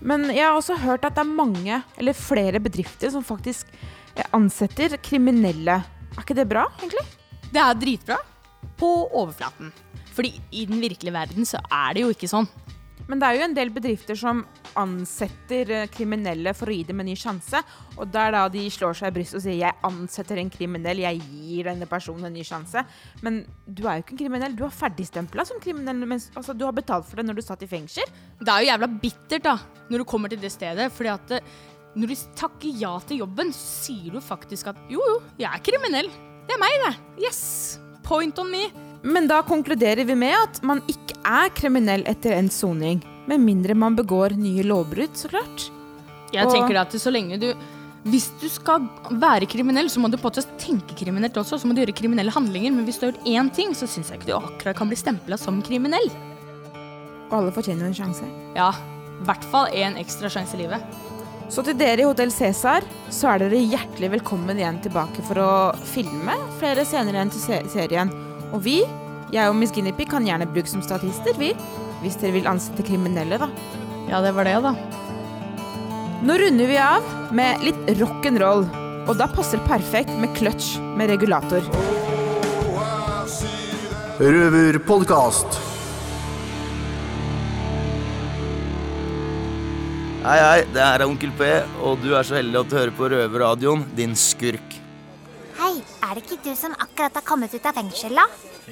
Men 0.00 0.26
jeg 0.32 0.44
har 0.44 0.58
også 0.58 0.78
hørt 0.80 1.06
at 1.06 1.16
det 1.16 1.22
er 1.22 1.38
mange, 1.38 1.80
eller 2.00 2.16
flere 2.16 2.60
bedrifter 2.62 3.12
som 3.12 3.24
faktisk 3.24 3.70
eh, 4.16 4.26
ansetter 4.36 4.96
kriminelle. 5.04 5.78
Er 6.16 6.24
ikke 6.24 6.36
det 6.36 6.48
bra, 6.50 6.66
egentlig? 6.80 7.06
Det 7.50 7.62
er 7.62 7.78
dritbra 7.78 8.18
på 8.80 8.90
overflaten. 9.06 9.70
Fordi 10.10 10.34
i 10.50 10.66
den 10.66 10.82
virkelige 10.82 11.14
verden 11.14 11.46
så 11.46 11.60
er 11.70 11.94
det 11.94 12.04
jo 12.04 12.12
ikke 12.12 12.30
sånn. 12.30 12.48
Men 13.10 13.18
det 13.18 13.26
er 13.26 13.36
jo 13.36 13.46
en 13.48 13.56
del 13.56 13.72
bedrifter 13.74 14.18
som 14.18 14.44
ansetter 14.78 15.72
eh, 15.74 15.88
kriminelle 15.90 16.52
for 16.54 16.70
å 16.70 16.74
gi 16.76 16.84
dem 16.86 17.02
en 17.02 17.08
ny 17.10 17.16
sjanse. 17.18 17.58
Og 17.96 18.06
det 18.12 18.20
er 18.22 18.36
da 18.36 18.44
de 18.52 18.62
slår 18.70 18.94
seg 19.00 19.10
i 19.10 19.16
brystet 19.16 19.40
og 19.40 19.44
sier 19.44 19.58
'jeg 19.58 19.78
ansetter 19.88 20.38
en 20.38 20.52
kriminell', 20.52 21.02
'jeg 21.02 21.18
gir 21.26 21.70
denne 21.72 21.88
personen 21.90 22.28
en 22.28 22.32
ny 22.32 22.44
sjanse'. 22.46 22.84
Men 23.22 23.42
du 23.66 23.82
er 23.86 23.98
jo 23.98 24.04
ikke 24.04 24.14
en 24.14 24.22
kriminell. 24.22 24.54
Du 24.54 24.62
har 24.62 24.70
ferdigstempla 24.70 25.44
som 25.44 25.58
kriminell. 25.58 26.06
Mens, 26.06 26.30
altså, 26.36 26.56
du 26.56 26.64
har 26.64 26.72
betalt 26.72 27.06
for 27.06 27.16
det 27.16 27.26
når 27.26 27.34
du 27.34 27.42
satt 27.42 27.62
i 27.62 27.66
fengsel. 27.66 28.06
Det 28.38 28.48
er 28.48 28.62
jo 28.62 28.70
jævla 28.70 29.00
bittert, 29.00 29.42
da, 29.42 29.58
når 29.90 29.98
du 29.98 30.04
kommer 30.04 30.28
til 30.28 30.40
det 30.40 30.52
stedet. 30.52 30.92
Fordi 30.92 31.10
at 31.10 31.30
eh, 31.32 31.40
når 31.96 32.06
du 32.06 32.14
takker 32.36 32.70
ja 32.78 32.98
til 33.00 33.18
jobben, 33.18 33.50
så 33.52 33.90
sier 33.90 34.12
du 34.12 34.20
faktisk 34.20 34.68
at 34.68 34.76
jo, 34.88 35.02
jo, 35.02 35.22
jeg 35.36 35.50
er 35.50 35.58
kriminell. 35.58 36.08
Det 36.46 36.54
er 36.54 36.62
meg, 36.62 36.78
det. 36.86 37.26
Yes. 37.26 37.80
Point 38.06 38.38
on 38.38 38.50
me. 38.50 38.89
Men 39.02 39.28
da 39.28 39.40
konkluderer 39.42 40.04
vi 40.04 40.14
med 40.14 40.34
at 40.36 40.62
man 40.66 40.82
ikke 40.90 41.16
er 41.24 41.52
kriminell 41.56 42.02
etter 42.08 42.34
endt 42.36 42.52
soning. 42.52 43.00
Med 43.30 43.40
mindre 43.40 43.74
man 43.78 43.96
begår 43.96 44.34
nye 44.36 44.64
lovbrudd, 44.66 45.14
så 45.16 45.30
klart. 45.32 45.70
Jeg 46.32 46.46
Og- 46.46 46.52
tenker 46.52 46.80
at 46.80 46.92
så 46.92 47.10
lenge 47.10 47.38
du 47.40 47.54
Hvis 48.02 48.30
du 48.40 48.48
skal 48.48 48.80
være 49.10 49.46
kriminell, 49.46 49.90
så 49.90 50.00
må 50.00 50.10
du 50.10 50.16
på 50.16 50.30
tenke 50.30 50.96
kriminelt 50.96 51.34
også. 51.36 51.60
Så 51.60 51.66
må 51.66 51.74
du 51.74 51.82
gjøre 51.84 51.92
kriminelle 51.94 52.32
handlinger. 52.32 52.72
Men 52.72 52.86
hvis 52.86 52.98
du 52.98 53.04
har 53.04 53.12
gjort 53.12 53.26
én 53.26 53.52
ting, 53.54 53.74
så 53.74 53.86
syns 53.86 54.08
jeg 54.08 54.20
ikke 54.20 54.26
du 54.26 54.38
akkurat 54.38 54.74
kan 54.74 54.88
bli 54.88 54.96
stempla 54.96 55.36
som 55.36 55.60
kriminell. 55.60 56.10
Og 57.30 57.32
alle 57.42 57.52
fortjener 57.52 57.84
en 57.84 57.92
sjanse. 57.92 58.24
Ja. 58.56 58.70
I 58.70 59.24
hvert 59.26 59.44
fall 59.44 59.66
én 59.66 59.98
ekstra 59.98 60.30
sjanse 60.30 60.54
i 60.54 60.62
livet. 60.62 60.80
Så 61.50 61.62
til 61.62 61.74
dere 61.74 61.98
i 62.00 62.04
Hotell 62.04 62.30
Cæsar, 62.30 62.82
så 63.10 63.34
er 63.34 63.38
dere 63.40 63.68
hjertelig 63.68 64.10
velkommen 64.18 64.56
igjen 64.56 64.80
tilbake 64.80 65.22
for 65.22 65.34
å 65.34 65.76
filme 65.84 66.32
flere 66.58 66.86
scener 66.86 67.12
igjen 67.12 67.30
til 67.30 67.40
se 67.40 67.62
serien. 67.68 68.29
Og 68.50 68.64
vi, 68.64 68.80
jeg 69.30 69.46
og 69.46 69.54
Miss 69.58 69.74
Guinevere, 69.74 70.08
kan 70.10 70.26
gjerne 70.26 70.48
brukes 70.50 70.72
som 70.74 70.82
statister, 70.82 71.36
vi. 71.38 71.52
Hvis 72.00 72.16
dere 72.18 72.34
vil 72.38 72.48
ansette 72.50 72.82
kriminelle, 72.86 73.38
da. 73.38 73.50
Ja, 74.10 74.18
det 74.24 74.32
var 74.34 74.48
det, 74.48 74.56
da. 74.64 74.74
Nå 76.26 76.36
runder 76.40 76.68
vi 76.68 76.78
av 76.82 77.06
med 77.36 77.62
litt 77.64 77.94
rock'n'roll. 78.00 78.66
Og 79.08 79.14
da 79.16 79.30
passer 79.30 79.62
perfekt 79.64 80.12
med 80.20 80.34
clutch 80.36 80.74
med 80.98 81.12
regulator. 81.12 81.64
Røverpodkast. 84.20 85.60
Hei, 90.20 90.36
hei, 90.36 90.58
det 90.74 90.82
her 90.84 91.00
er 91.00 91.08
Onkel 91.08 91.32
P, 91.38 91.46
og 91.80 92.02
du 92.02 92.10
er 92.12 92.26
så 92.28 92.36
heldig 92.36 92.60
at 92.60 92.68
du 92.68 92.76
hører 92.76 92.92
på 92.98 93.08
Røverradioen, 93.14 93.86
din 93.96 94.12
skurk. 94.18 94.79
Er 96.10 96.18
det 96.18 96.24
ikke 96.26 96.42
du 96.42 96.56
som 96.58 96.72
akkurat 96.82 97.14
har 97.14 97.22
kommet 97.22 97.52
ut 97.54 97.66
av 97.70 97.76
fengsel, 97.78 98.16
da? 98.18 98.24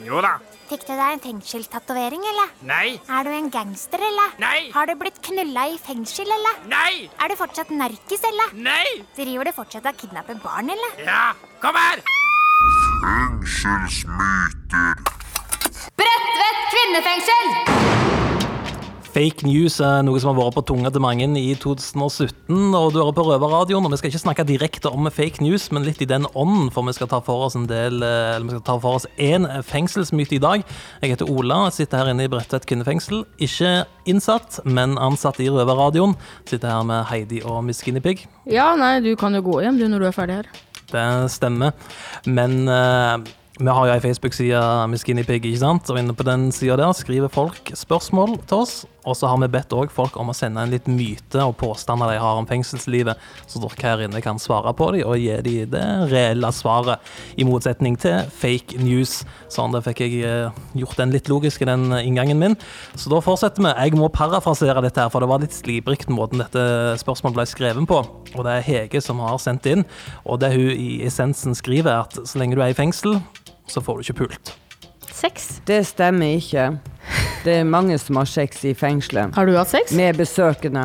Jo 0.02 0.18
da. 0.24 0.32
Fikk 0.66 0.82
du 0.88 0.90
deg 0.90 1.12
en 1.12 1.22
fengselstatovering, 1.22 2.24
eller? 2.32 2.50
Nei. 2.66 2.98
Er 3.14 3.28
du 3.28 3.30
en 3.30 3.46
gangster, 3.54 4.02
eller? 4.02 4.34
Nei. 4.42 4.72
Har 4.74 4.90
du 4.90 4.96
blitt 4.98 5.20
knulla 5.22 5.68
i 5.70 5.78
fengsel, 5.78 6.26
eller? 6.26 6.58
Nei. 6.66 7.06
Er 7.22 7.30
du 7.30 7.38
fortsatt 7.38 7.70
narkis, 7.70 8.26
eller? 8.26 8.58
Nei. 8.58 9.06
Driver 9.14 9.46
du 9.46 9.54
fortsatt 9.54 9.86
og 9.86 10.02
kidnapper 10.02 10.42
barn, 10.42 10.74
eller? 10.74 10.98
Ja, 11.06 11.30
kom 11.62 11.78
her! 11.78 12.02
Fengselsmyter. 13.06 14.98
Bredtvet 15.94 16.58
kvinnefengsel! 16.74 18.17
Fake 19.18 19.42
news 19.42 19.80
er 19.82 20.04
noe 20.06 20.20
som 20.22 20.30
har 20.30 20.36
vært 20.36 20.54
på 20.60 20.62
tunga 20.68 20.92
til 20.94 21.02
mange 21.02 21.26
i 21.40 21.48
2017, 21.58 22.52
og 22.76 22.92
du 22.94 23.00
hører 23.00 23.14
på 23.16 23.24
Røverradioen. 23.26 23.82
og 23.82 23.90
Vi 23.90 23.96
skal 23.98 24.12
ikke 24.12 24.20
snakke 24.20 24.44
direkte 24.46 24.92
om 24.94 25.08
fake 25.10 25.42
news, 25.42 25.64
men 25.74 25.82
litt 25.82 25.98
i 26.04 26.06
den 26.06 26.28
ånden, 26.38 26.68
for 26.70 26.86
vi 26.86 26.94
skal 26.94 27.10
ta 27.10 27.18
for 27.26 27.48
oss 27.48 27.56
en 27.58 27.66
del 27.66 27.98
Eller 27.98 28.44
vi 28.44 28.52
skal 28.52 28.62
ta 28.68 28.76
for 28.78 29.00
oss 29.00 29.08
én 29.18 29.48
fengselsmyte 29.66 30.36
i 30.36 30.38
dag. 30.44 30.62
Jeg 31.02 31.16
heter 31.16 31.32
Ola, 31.32 31.64
sitter 31.74 31.98
her 31.98 32.12
inne 32.12 32.28
i 32.28 32.30
Bredtvet 32.30 32.68
kvinnefengsel. 32.70 33.24
Ikke 33.42 33.72
innsatt, 34.06 34.60
men 34.62 34.94
ansatt 34.94 35.42
i 35.42 35.50
Røverradioen. 35.50 36.14
Sitter 36.46 36.76
her 36.76 36.86
med 36.86 37.10
Heidi 37.10 37.42
og 37.42 37.64
Miss 37.66 37.82
Guinea 37.82 38.04
Pig. 38.04 38.22
Ja, 38.46 38.76
nei, 38.78 39.00
du 39.02 39.16
kan 39.18 39.34
jo 39.34 39.42
gå 39.42 39.58
hjem 39.66 39.82
du 39.82 39.88
når 39.88 40.06
du 40.06 40.10
er 40.12 40.14
ferdig 40.14 40.38
her. 40.44 40.54
Det 40.94 41.08
stemmer. 41.34 41.74
Men 42.22 42.68
uh 42.70 43.18
vi 43.58 43.66
har 43.66 43.88
jo 43.88 43.90
ei 43.90 44.02
Facebook-side 44.02 44.58
med 44.86 45.00
Skinny 45.02 45.24
Pig, 45.26 45.42
ikke 45.42 45.58
sant? 45.58 45.88
Og 45.90 45.98
inne 45.98 46.14
på 46.14 46.22
den 46.22 46.52
sida 46.54 46.76
der 46.78 46.92
skriver 46.94 47.30
folk 47.32 47.72
spørsmål 47.74 48.36
til 48.46 48.62
oss. 48.62 48.74
Og 49.08 49.16
så 49.16 49.30
har 49.30 49.40
vi 49.40 49.48
bedt 49.52 49.72
folk 49.94 50.16
om 50.20 50.28
å 50.30 50.36
sende 50.36 50.62
en 50.62 50.72
litt 50.72 50.88
myte 50.90 51.40
og 51.44 51.56
påstander 51.60 52.12
de 52.12 52.20
har 52.20 52.40
om 52.40 52.46
fengselslivet, 52.48 53.16
så 53.48 53.62
dere 53.62 53.84
her 53.84 54.04
inne 54.04 54.20
kan 54.24 54.40
svare 54.42 54.74
på 54.76 54.90
dem 54.94 55.06
og 55.08 55.16
gi 55.20 55.36
dem 55.44 55.72
det 55.72 55.84
reelle 56.12 56.50
svaret. 56.52 57.00
I 57.40 57.46
motsetning 57.48 57.96
til 58.00 58.28
fake 58.40 58.80
news. 58.82 59.22
Sånn, 59.52 59.72
da 59.72 59.80
fikk 59.84 60.02
jeg 60.04 60.22
eh, 60.28 60.60
gjort 60.78 61.00
den 61.00 61.14
litt 61.14 61.30
logisk 61.32 61.64
i 61.64 61.70
den 61.70 61.88
inngangen 62.02 62.40
min. 62.40 62.58
Så 62.98 63.12
da 63.12 63.22
fortsetter 63.24 63.64
vi. 63.64 63.72
Jeg 63.88 63.98
må 63.98 64.10
parafrasere 64.12 64.84
dette 64.84 65.04
her, 65.04 65.12
for 65.12 65.24
det 65.24 65.30
var 65.30 65.42
litt 65.42 65.56
slibrikt 65.56 66.12
måten 66.12 66.42
dette 66.42 66.98
spørsmålet 67.00 67.40
ble 67.40 67.48
skrevet 67.48 67.88
på. 67.88 68.02
Og 68.34 68.44
det 68.44 68.58
er 68.58 68.68
Hege 68.68 69.02
som 69.04 69.22
har 69.24 69.40
sendt 69.42 69.68
inn, 69.70 69.86
og 70.28 70.42
det 70.42 70.52
hun 70.56 70.70
i 70.74 71.02
essensen 71.08 71.56
skriver, 71.56 71.92
er 71.94 72.06
at 72.06 72.18
så 72.28 72.40
lenge 72.40 72.58
du 72.58 72.64
er 72.64 72.74
i 72.74 72.78
fengsel, 72.78 73.20
så 73.68 73.84
får 73.84 74.00
du 74.00 74.08
ikke 74.08 74.24
pult. 74.24 74.56
Sex? 75.18 75.60
Det 75.66 75.82
stemmer 75.88 76.36
ikke. 76.38 76.68
Det 77.44 77.60
er 77.60 77.66
mange 77.66 77.96
som 77.98 78.20
har 78.20 78.28
sex 78.30 78.64
i 78.68 78.74
fengselet. 78.76 79.34
Har 79.34 79.46
du 79.48 79.56
hatt 79.58 79.72
sex? 79.72 79.90
Med 79.98 80.18
besøkende. 80.18 80.84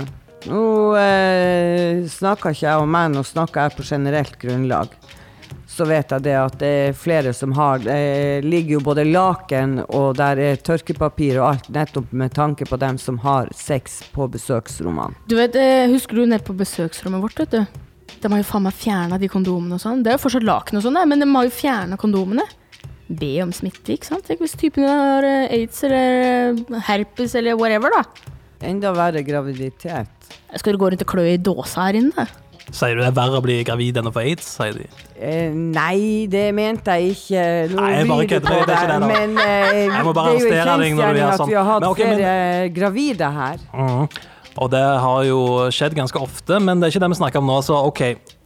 Nå 0.50 0.62
eh, 1.00 2.02
snakker 2.12 2.52
ikke 2.56 2.66
jeg 2.66 2.82
om 2.82 2.90
meg, 2.92 3.12
nå 3.14 3.22
snakker 3.28 3.68
jeg 3.68 3.78
på 3.78 3.86
generelt 3.88 4.40
grunnlag. 4.42 4.96
Så 5.74 5.86
vet 5.90 6.12
jeg 6.14 6.26
det 6.26 6.34
at 6.38 6.58
det 6.62 6.72
er 6.88 6.98
flere 6.98 7.32
som 7.34 7.54
har 7.58 7.80
Det 7.82 8.44
ligger 8.46 8.76
jo 8.76 8.82
både 8.86 9.06
laken 9.08 9.80
og 9.88 10.18
der 10.20 10.38
er 10.38 10.60
tørkepapir 10.62 11.40
og 11.40 11.48
alt, 11.48 11.70
nettopp 11.74 12.12
med 12.14 12.34
tanke 12.36 12.68
på 12.70 12.78
dem 12.82 13.00
som 13.02 13.18
har 13.24 13.50
sex 13.58 14.04
på 14.14 14.28
besøksrommene. 14.34 15.18
Du 15.30 15.38
vet, 15.40 15.56
eh, 15.56 15.88
Husker 15.94 16.20
du 16.20 16.26
nede 16.26 16.44
på 16.46 16.54
besøksrommet 16.58 17.24
vårt? 17.24 17.40
vet 17.40 17.52
du? 17.52 17.66
De 18.22 18.32
har 18.32 18.40
jo 18.40 18.50
faen 18.50 18.64
meg 18.68 18.76
fjerna 18.78 19.18
de 19.20 19.30
kondomene 19.32 19.78
og 19.78 19.82
sånn. 19.82 20.04
Det 20.04 20.14
er 20.14 20.18
jo 20.20 20.26
fortsatt 20.28 20.46
laken 20.48 20.78
og 20.80 20.86
sånn, 20.86 21.00
men 21.10 21.20
de 21.20 21.30
har 21.34 21.48
jo 21.50 21.56
fjerna 21.58 21.98
kondomene. 22.00 22.46
Be 23.10 23.34
om 23.44 23.52
smitte, 23.54 23.94
ikke 23.98 24.08
sant? 24.08 24.24
Tenk 24.28 24.40
hvis 24.46 24.56
typen 24.58 24.86
har 24.88 25.26
eh, 25.28 25.50
aids 25.60 25.84
eller 25.84 26.24
eh, 26.54 26.80
herpes 26.88 27.36
eller 27.36 27.58
whatever, 27.60 27.92
da. 27.94 28.04
Enda 28.64 28.94
verre 28.96 29.24
graviditet. 29.28 30.32
Skal 30.56 30.74
du 30.74 30.80
gå 30.80 30.90
rundt 30.94 31.04
og 31.04 31.10
klø 31.12 31.26
i 31.34 31.38
dåsa 31.38 31.90
her 31.90 32.00
inne? 32.00 32.28
Sier 32.72 32.96
du 32.96 33.02
det 33.04 33.10
er 33.10 33.16
verre 33.18 33.42
å 33.42 33.44
bli 33.44 33.58
gravid 33.68 33.98
enn 34.00 34.08
å 34.08 34.14
få 34.16 34.22
aids? 34.24 34.48
sier 34.56 34.78
de. 34.78 34.86
Eh, 35.20 35.52
nei, 35.52 36.26
det 36.32 36.46
mente 36.56 36.96
jeg 36.96 37.12
ikke. 37.18 37.42
Nå 37.74 37.82
Nei, 37.82 37.90
jeg 37.98 38.08
bare 38.08 38.28
kødder, 38.32 38.46
på 38.48 38.54
det 38.54 38.78
er 38.78 38.78
ikke 38.78 38.94
det 38.94 39.00
da. 39.04 39.10
Men 39.12 39.42
eh, 39.44 39.82
Jeg 39.84 40.06
må 40.08 40.14
bare 40.16 40.32
det 40.32 40.38
er 40.38 40.40
jo 40.40 40.46
arrestere 40.48 40.64
deg 40.64 40.70
når 40.72 40.78
du 40.80 40.86
kjensgjerning 40.88 41.20
gjør 41.20 41.34
at 41.34 41.42
sånn. 41.44 41.52
vi 41.52 41.58
har 41.60 41.68
hatt 41.74 41.84
Men 41.84 41.90
ok, 41.90 42.00
men- 42.08 42.16
flere 42.22 42.70
gravide 42.80 43.32
her. 43.36 43.66
Mm. 43.76 44.08
Og 44.64 44.70
det 44.70 44.84
har 45.04 45.24
jo 45.28 45.38
skjedd 45.74 45.96
ganske 45.98 46.20
ofte, 46.24 46.60
men 46.62 46.80
det 46.80 46.88
er 46.88 46.94
ikke 46.96 47.04
det 47.04 47.12
vi 47.12 47.20
snakker 47.20 47.42
om 47.44 47.48
nå. 47.52 47.60
Så 47.68 47.76
OK, 47.90 48.02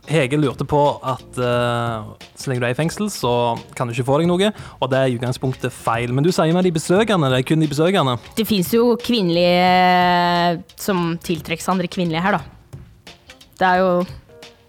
Hege 0.07 0.37
lurte 0.39 0.63
på 0.67 0.79
at 1.03 1.39
uh, 1.41 2.13
så 2.37 2.47
lenge 2.49 2.61
du 2.63 2.67
er 2.69 2.71
i 2.71 2.77
fengsel, 2.77 3.09
så 3.11 3.31
kan 3.75 3.89
du 3.89 3.93
ikke 3.95 4.07
få 4.07 4.21
deg 4.21 4.29
noe. 4.29 4.51
Og 4.79 4.91
det 4.91 4.99
er 4.99 5.11
i 5.11 5.17
utgangspunktet 5.17 5.73
feil. 5.75 6.13
Men 6.15 6.23
du 6.23 6.31
sier 6.31 6.55
med 6.55 6.63
de 6.63 6.71
besøkende, 6.75 7.31
det 7.33 7.41
er 7.41 7.47
kun 7.47 7.63
de 7.63 7.69
besøkende. 7.69 8.15
Det 8.37 8.47
fins 8.47 8.71
jo 8.75 8.95
kvinnelige 9.01 10.63
som 10.79 11.17
tiltrekker 11.23 11.63
seg 11.65 11.75
andre 11.75 11.91
kvinnelige 11.91 12.23
her, 12.23 12.39
da. 12.39 13.13
Det 13.57 13.67
er 13.67 13.83
jo 13.83 13.91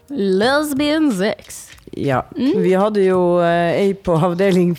lesbian 0.09 1.11
sex. 1.15 1.69
Ja. 1.95 2.25
Mm. 2.35 2.59
Vi 2.65 2.75
hadde 2.75 3.05
jo 3.07 3.21
uh, 3.39 3.71
ei 3.73 3.93
på 3.97 4.13
avdeling 4.13 4.75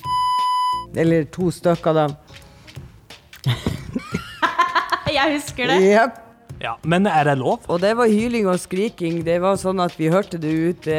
Eller 0.95 1.25
to 1.33 1.51
stykker, 1.55 1.95
da. 1.97 2.09
Jeg 5.17 5.39
husker 5.39 5.73
det. 5.73 5.79
Japp. 5.89 6.27
Ja, 6.61 6.75
Men 6.85 7.07
er 7.09 7.25
det 7.25 7.39
lov? 7.41 7.63
Og 7.73 7.81
det 7.81 7.95
var 7.97 8.11
hyling 8.11 8.45
og 8.51 8.59
skriking. 8.61 9.23
Det 9.25 9.39
var 9.41 9.57
sånn 9.61 9.81
at 9.81 9.95
vi 9.97 10.11
hørte 10.13 10.37
det 10.41 10.51
ute 10.53 10.99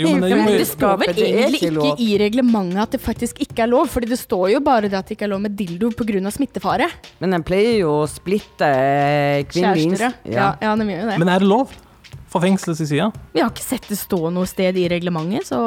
Jo, 0.00 0.08
men 0.08 0.24
det 0.24 0.38
Men 0.40 0.56
det 0.56 0.68
står 0.70 0.96
vel. 1.02 1.12
Det 1.12 1.26
egentlig 1.28 1.60
ikke 1.68 1.90
ikke 1.92 2.06
i 2.06 2.16
reglementet 2.22 2.80
at 2.86 2.96
det 2.96 3.02
faktisk 3.04 3.42
ikke 3.44 3.66
er 3.66 3.72
lov, 3.74 3.90
fordi 3.92 4.08
det 4.14 4.18
står 4.22 4.46
jo 4.54 4.62
bare 4.64 4.88
det 4.88 4.96
at 4.96 5.10
det 5.10 5.18
ikke 5.18 5.28
er 5.28 5.34
lov 5.34 5.42
med 5.44 5.56
dildo 5.58 5.92
pga. 5.92 6.32
smittefare. 6.32 6.88
Men 7.20 7.36
de 7.36 7.42
pleier 7.44 7.82
jo 7.82 7.92
å 8.02 8.08
splitte 8.08 8.72
kvinner. 9.52 9.76
Kjærester, 9.76 10.16
ja. 10.24 10.32
ja. 10.32 10.48
Ja, 10.64 10.76
de 10.80 10.88
gjør 10.88 11.04
jo 11.04 11.10
det. 11.12 11.18
Men 11.20 11.28
er 11.28 11.44
det 11.44 11.50
lov? 11.50 11.76
Fra 12.32 12.40
fengselets 12.40 12.80
side? 12.88 13.10
Vi 13.34 13.42
har 13.42 13.52
ikke 13.52 13.64
sett 13.64 13.88
det 13.92 13.98
stå 14.00 14.30
noe 14.32 14.48
sted 14.48 14.78
i 14.80 14.88
reglementet, 14.88 15.50
så 15.50 15.60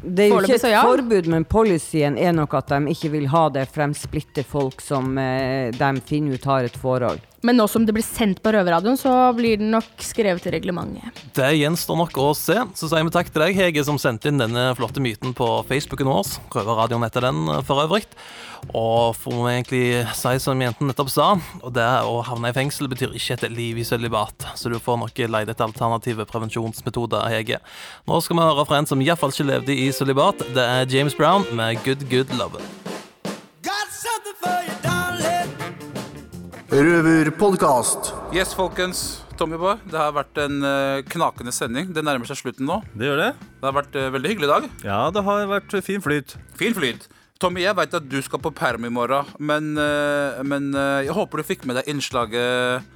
Det 0.00 0.24
er 0.24 0.32
jo 0.32 0.40
ikke 0.40 0.56
et 0.56 0.70
ja. 0.72 0.82
forbud, 0.86 1.28
men 1.28 1.44
policyen 1.44 2.16
er 2.16 2.32
nok 2.32 2.54
at 2.56 2.72
de 2.72 2.94
ikke 2.94 3.12
vil 3.12 3.28
ha 3.28 3.48
det, 3.52 3.66
for 3.68 3.84
de 3.84 3.98
splitter 3.98 4.46
folk 4.46 4.80
som 4.80 5.18
eh, 5.20 5.68
de 5.76 5.90
finner 6.08 6.38
ut 6.38 6.48
har 6.48 6.64
et 6.64 6.80
forhold. 6.80 7.20
Men 7.46 7.58
nå 7.60 7.68
som 7.70 7.84
det 7.86 7.94
blir 7.94 8.06
sendt 8.06 8.40
på 8.42 8.50
Røverradioen, 8.54 8.98
så 8.98 9.12
blir 9.36 9.60
det 9.60 9.68
nok 9.70 10.02
skrevet 10.02 10.48
i 10.48 10.52
reglementet. 10.56 11.22
Det 11.36 11.52
gjenstår 11.54 12.00
nok 12.00 12.18
å 12.18 12.32
se. 12.34 12.56
Så 12.74 12.90
sier 12.90 13.06
vi 13.06 13.14
takk 13.14 13.30
til 13.30 13.44
deg, 13.44 13.54
Hege, 13.58 13.84
som 13.86 14.00
sendte 14.00 14.30
inn 14.30 14.42
denne 14.42 14.72
flotte 14.78 15.02
myten 15.02 15.36
på 15.38 15.46
Facebooken 15.68 16.10
vår. 16.10 16.34
Røverradioen 16.56 17.06
etter 17.06 17.28
den, 17.28 17.44
for 17.68 17.84
øvrig. 17.84 18.08
Og 18.74 19.14
får 19.14 19.36
vi 19.36 19.52
egentlig 19.52 19.84
si 20.18 20.34
som 20.42 20.64
jenten 20.64 20.90
nettopp 20.90 21.12
sa, 21.14 21.28
og 21.62 21.70
det 21.76 21.86
å 22.08 22.18
havne 22.26 22.50
i 22.50 22.56
fengsel 22.56 22.90
betyr 22.90 23.14
ikke 23.14 23.38
et 23.38 23.46
liv 23.54 23.78
i 23.78 23.86
sølibat. 23.86 24.50
Så 24.58 24.72
du 24.72 24.80
får 24.82 24.98
nok 25.04 25.22
leide 25.30 25.54
etter 25.54 25.68
alternative 25.68 26.26
prevensjonsmetoder, 26.26 27.30
Hege. 27.30 27.62
Nå 28.10 28.18
skal 28.24 28.40
vi 28.40 28.50
høre 28.50 28.66
fra 28.66 28.82
en 28.82 28.90
som 28.90 29.02
iallfall 29.04 29.34
ikke 29.34 29.50
levde 29.52 29.78
i 29.78 29.88
sølibat. 29.94 30.42
Det 30.58 30.66
er 30.66 30.90
James 30.90 31.14
Brown 31.14 31.46
med 31.54 31.78
Good 31.86 32.08
Good 32.10 32.34
Love. 32.40 32.64
Røverpodkast. 36.68 38.10
Yes, 38.36 38.50
folkens. 38.52 39.22
Tommy 39.40 39.56
Boy, 39.56 39.78
det 39.88 39.96
har 39.96 40.10
vært 40.12 40.36
en 40.42 40.58
eh, 40.66 40.98
knakende 41.08 41.52
sending. 41.54 41.94
Det 41.96 42.02
nærmer 42.04 42.28
seg 42.28 42.36
slutten 42.42 42.68
nå. 42.68 42.82
Det 42.92 43.08
gjør 43.08 43.22
det. 43.22 43.28
Det 43.38 43.64
har 43.64 43.76
vært 43.78 43.96
en 43.96 44.10
veldig 44.12 44.32
hyggelig 44.34 44.48
i 44.48 44.50
dag. 44.50 44.66
Ja, 44.84 44.98
det 45.14 45.22
har 45.24 45.46
vært 45.48 45.78
fin 45.86 46.04
flyt. 46.04 46.34
Fin 46.60 46.76
flyt. 46.76 47.06
Tommy, 47.40 47.62
jeg 47.64 47.72
veit 47.78 47.96
at 47.96 48.10
du 48.10 48.18
skal 48.20 48.42
på 48.44 48.52
perm 48.52 48.84
i 48.84 48.92
morgen, 48.92 49.32
men, 49.40 49.72
eh, 49.80 50.42
men 50.44 50.68
eh, 50.76 51.06
jeg 51.06 51.16
håper 51.16 51.40
du 51.40 51.48
fikk 51.54 51.64
med 51.70 51.80
deg 51.80 51.88
innslaget 51.94 52.94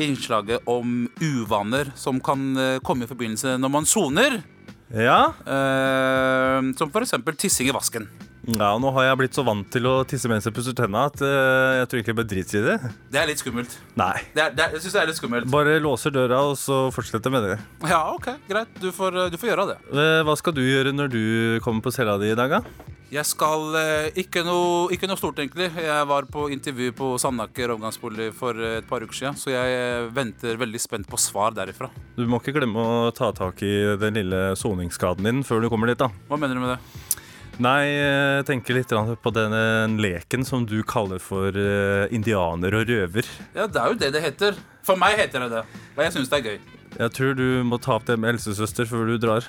Innslaget 0.00 0.62
om 0.70 1.08
uvaner 1.18 1.90
som 1.98 2.20
kan 2.22 2.44
eh, 2.54 2.78
komme 2.86 3.04
i 3.04 3.10
forbindelse 3.10 3.56
når 3.58 3.72
man 3.80 3.88
soner. 3.88 4.38
Ja. 4.94 5.32
Eh, 5.42 6.70
som 6.78 6.94
for 6.94 7.02
eksempel 7.02 7.34
tissing 7.34 7.66
i 7.72 7.74
vasken. 7.74 8.06
Ja, 8.48 8.70
Nå 8.80 8.92
har 8.96 9.04
jeg 9.04 9.18
blitt 9.20 9.36
så 9.36 9.44
vant 9.44 9.66
til 9.72 9.88
å 9.90 10.00
tisse 10.08 10.30
mens 10.30 10.46
jeg 10.48 10.54
pusser 10.56 10.76
tenna 10.76 11.06
at 11.10 11.20
uh, 11.20 11.80
jeg 11.80 11.90
tror 11.90 12.00
egentlig 12.00 12.14
jeg 12.14 12.20
bør 12.20 12.28
drite 12.30 12.60
i 12.60 12.62
det. 12.64 12.76
Det 13.12 13.20
er 13.20 13.28
litt 13.28 13.42
skummelt. 13.42 13.74
Nei. 14.00 14.14
Det 14.32 14.46
er, 14.46 14.54
det 14.56 14.64
er, 14.64 14.76
jeg 14.78 14.84
synes 14.86 14.96
det 14.96 15.02
er 15.02 15.10
litt 15.10 15.20
skummelt. 15.20 15.50
Bare 15.52 15.80
låser 15.82 16.14
døra, 16.14 16.40
og 16.48 16.56
så 16.60 16.86
fortsetter 16.94 17.34
med 17.34 17.50
det. 17.50 17.58
Ja, 17.84 18.00
ok, 18.14 18.32
greit. 18.48 18.72
Du 18.80 18.88
får, 18.96 19.26
du 19.32 19.36
får 19.40 19.52
gjøre 19.52 19.68
det. 19.74 19.82
Uh, 19.92 20.22
Hva 20.28 20.38
skal 20.40 20.56
du 20.56 20.64
gjøre 20.64 20.94
når 20.96 21.12
du 21.12 21.22
kommer 21.66 21.84
på 21.84 21.92
cella 21.94 22.16
di 22.22 22.32
i 22.32 22.38
dag, 22.38 22.60
da? 22.60 22.96
Jeg 23.10 23.26
skal 23.26 23.72
uh, 23.74 24.06
ikke, 24.22 24.44
noe, 24.46 24.86
ikke 24.94 25.08
noe 25.10 25.18
stort, 25.18 25.40
egentlig. 25.42 25.66
Jeg 25.82 26.06
var 26.06 26.28
på 26.30 26.46
intervju 26.54 26.92
på 26.94 27.08
Sandaker 27.18 27.72
overgangsbolig 27.74 28.28
for 28.38 28.54
eh, 28.54 28.76
et 28.78 28.86
par 28.86 29.02
uker 29.02 29.16
siden, 29.18 29.38
så 29.38 29.50
jeg 29.50 29.74
eh, 29.74 30.06
venter 30.14 30.60
veldig 30.60 30.78
spent 30.78 31.10
på 31.10 31.18
svar 31.18 31.56
derifra. 31.56 31.90
Du 32.14 32.22
må 32.30 32.38
ikke 32.38 32.54
glemme 32.54 32.78
å 32.78 33.10
ta 33.14 33.32
tak 33.34 33.64
i 33.66 33.72
den 33.98 34.20
lille 34.20 34.52
soningsskaden 34.58 35.26
din 35.26 35.42
før 35.46 35.64
du 35.64 35.70
kommer 35.72 35.90
dit, 35.90 35.98
da. 35.98 36.06
Hva 36.30 36.38
mener 36.38 36.54
du 36.54 36.62
med 36.62 36.76
det? 36.76 37.09
Nei, 37.60 37.92
jeg 37.92 38.44
tenker 38.48 38.78
litt 38.78 38.92
på 39.20 39.30
den 39.36 39.52
eh, 39.52 39.94
leken 40.00 40.46
som 40.48 40.64
du 40.64 40.78
kaller 40.88 41.20
for 41.20 41.52
eh, 41.52 42.08
indianer 42.08 42.72
og 42.78 42.88
røver. 42.88 43.26
Ja, 43.52 43.66
det 43.68 43.82
er 43.82 43.92
jo 43.92 43.98
det 44.00 44.08
det 44.14 44.22
heter. 44.24 44.60
For 44.86 44.96
meg 44.96 45.18
heter 45.20 45.44
det 45.44 45.50
det. 45.58 45.64
Og 45.92 46.00
jeg 46.06 46.14
syns 46.14 46.32
det 46.32 46.38
er 46.38 46.46
gøy. 46.46 46.78
Jeg 46.96 47.14
tror 47.18 47.36
du 47.36 47.44
må 47.68 47.76
ta 47.76 47.98
opp 47.98 48.06
det 48.08 48.16
med 48.16 48.32
helsesøster 48.32 48.88
før 48.88 49.12
du 49.12 49.18
drar. 49.20 49.44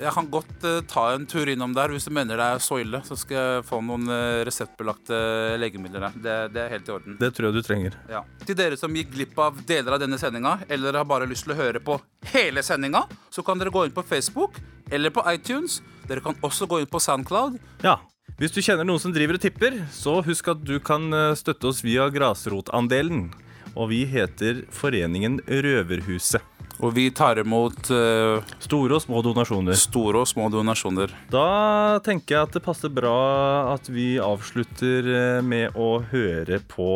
Jeg 0.00 0.12
kan 0.14 0.28
godt 0.30 0.64
uh, 0.66 0.80
ta 0.88 1.04
en 1.14 1.26
tur 1.28 1.48
innom 1.50 1.74
der 1.76 1.92
hvis 1.94 2.06
du 2.08 2.12
mener 2.14 2.38
det 2.38 2.46
er 2.56 2.62
så 2.62 2.80
ille. 2.82 3.00
Så 3.06 3.18
skal 3.20 3.36
jeg 3.38 3.66
få 3.68 3.80
noen 3.84 4.08
uh, 4.10 4.42
reseptbelagte 4.46 5.20
legemidler 5.60 6.08
der. 6.08 6.18
Det, 6.26 6.36
det 6.54 6.64
er 6.64 6.74
helt 6.76 6.90
i 6.90 6.94
orden. 6.96 7.18
Det 7.20 7.32
tror 7.36 7.48
jeg 7.48 7.58
du 7.58 7.66
trenger. 7.66 7.98
Ja. 8.12 8.24
Til 8.44 8.58
dere 8.58 8.80
som 8.80 8.96
gikk 8.96 9.14
glipp 9.14 9.38
av 9.42 9.62
deler 9.68 9.96
av 9.96 10.02
denne 10.02 10.18
sendinga, 10.20 10.58
eller 10.68 11.00
har 11.00 11.08
bare 11.08 11.28
lyst 11.30 11.46
til 11.46 11.56
å 11.56 11.60
høre 11.60 11.82
på 11.82 11.98
hele 12.32 12.64
sendinga, 12.66 13.06
så 13.32 13.44
kan 13.46 13.60
dere 13.60 13.74
gå 13.74 13.86
inn 13.86 13.96
på 13.96 14.04
Facebook 14.06 14.60
eller 14.90 15.14
på 15.14 15.24
iTunes. 15.32 15.80
Dere 16.06 16.22
kan 16.24 16.36
også 16.46 16.68
gå 16.70 16.82
inn 16.82 16.90
på 16.90 17.02
Soundcloud. 17.02 17.58
Ja. 17.84 17.98
Hvis 18.36 18.52
du 18.52 18.60
kjenner 18.60 18.84
noen 18.84 19.00
som 19.00 19.14
driver 19.14 19.38
og 19.38 19.40
tipper, 19.40 19.78
så 19.94 20.18
husk 20.26 20.50
at 20.52 20.60
du 20.66 20.76
kan 20.84 21.08
eh, 21.14 21.32
støtte 21.38 21.70
oss 21.70 21.78
via 21.86 22.10
Grasrotandelen. 22.12 23.30
Og 23.76 23.90
vi 23.92 24.04
heter 24.08 24.62
Foreningen 24.72 25.40
Røverhuset. 25.46 26.40
Og 26.80 26.92
vi 26.92 27.06
tar 27.16 27.38
imot 27.40 27.88
uh, 27.88 28.42
Store 28.60 28.98
og 28.98 29.02
små 29.04 29.22
donasjoner. 29.24 29.76
Store 29.80 30.20
og 30.24 30.28
små 30.28 30.48
donasjoner. 30.52 31.12
Da 31.32 31.44
tenker 32.04 32.34
jeg 32.36 32.48
at 32.50 32.56
det 32.58 32.62
passer 32.66 32.92
bra 32.92 33.14
at 33.74 33.88
vi 33.88 34.16
avslutter 34.20 35.08
eh, 35.08 35.40
med 35.44 35.72
å 35.76 36.02
høre 36.10 36.58
på 36.68 36.90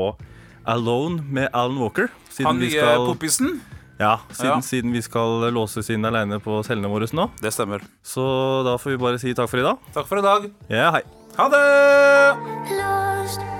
Alone 0.69 1.25
med 1.25 1.49
Alan 1.57 1.79
Walker. 1.81 2.11
Han 2.45 2.61
vi 2.61 2.69
nye 2.75 2.81
skal- 2.81 3.07
poppisen? 3.09 3.61
Ja, 4.01 4.19
siden, 4.33 4.57
Ja. 4.57 4.61
siden 4.65 4.93
vi 4.97 5.03
skal 5.05 5.51
låses 5.53 5.91
inn 5.93 6.05
aleine 6.09 6.39
på 6.41 6.63
cellene 6.65 6.89
våre 6.89 7.09
nå. 7.13 7.31
Det 7.41 7.53
stemmer. 7.53 7.81
Så 8.05 8.65
da 8.65 8.77
får 8.81 8.97
vi 8.97 9.01
bare 9.01 9.19
si 9.21 9.35
takk 9.37 9.49
for 9.53 9.61
i 9.61 9.63
dag. 9.65 9.77
Takk 9.93 10.07
for 10.09 10.19
i 10.19 10.25
dag. 10.25 10.51
Ja, 10.73 10.91
hei. 10.97 11.03
Ha 11.37 11.49
det! 11.53 11.65
Lost 12.77 13.60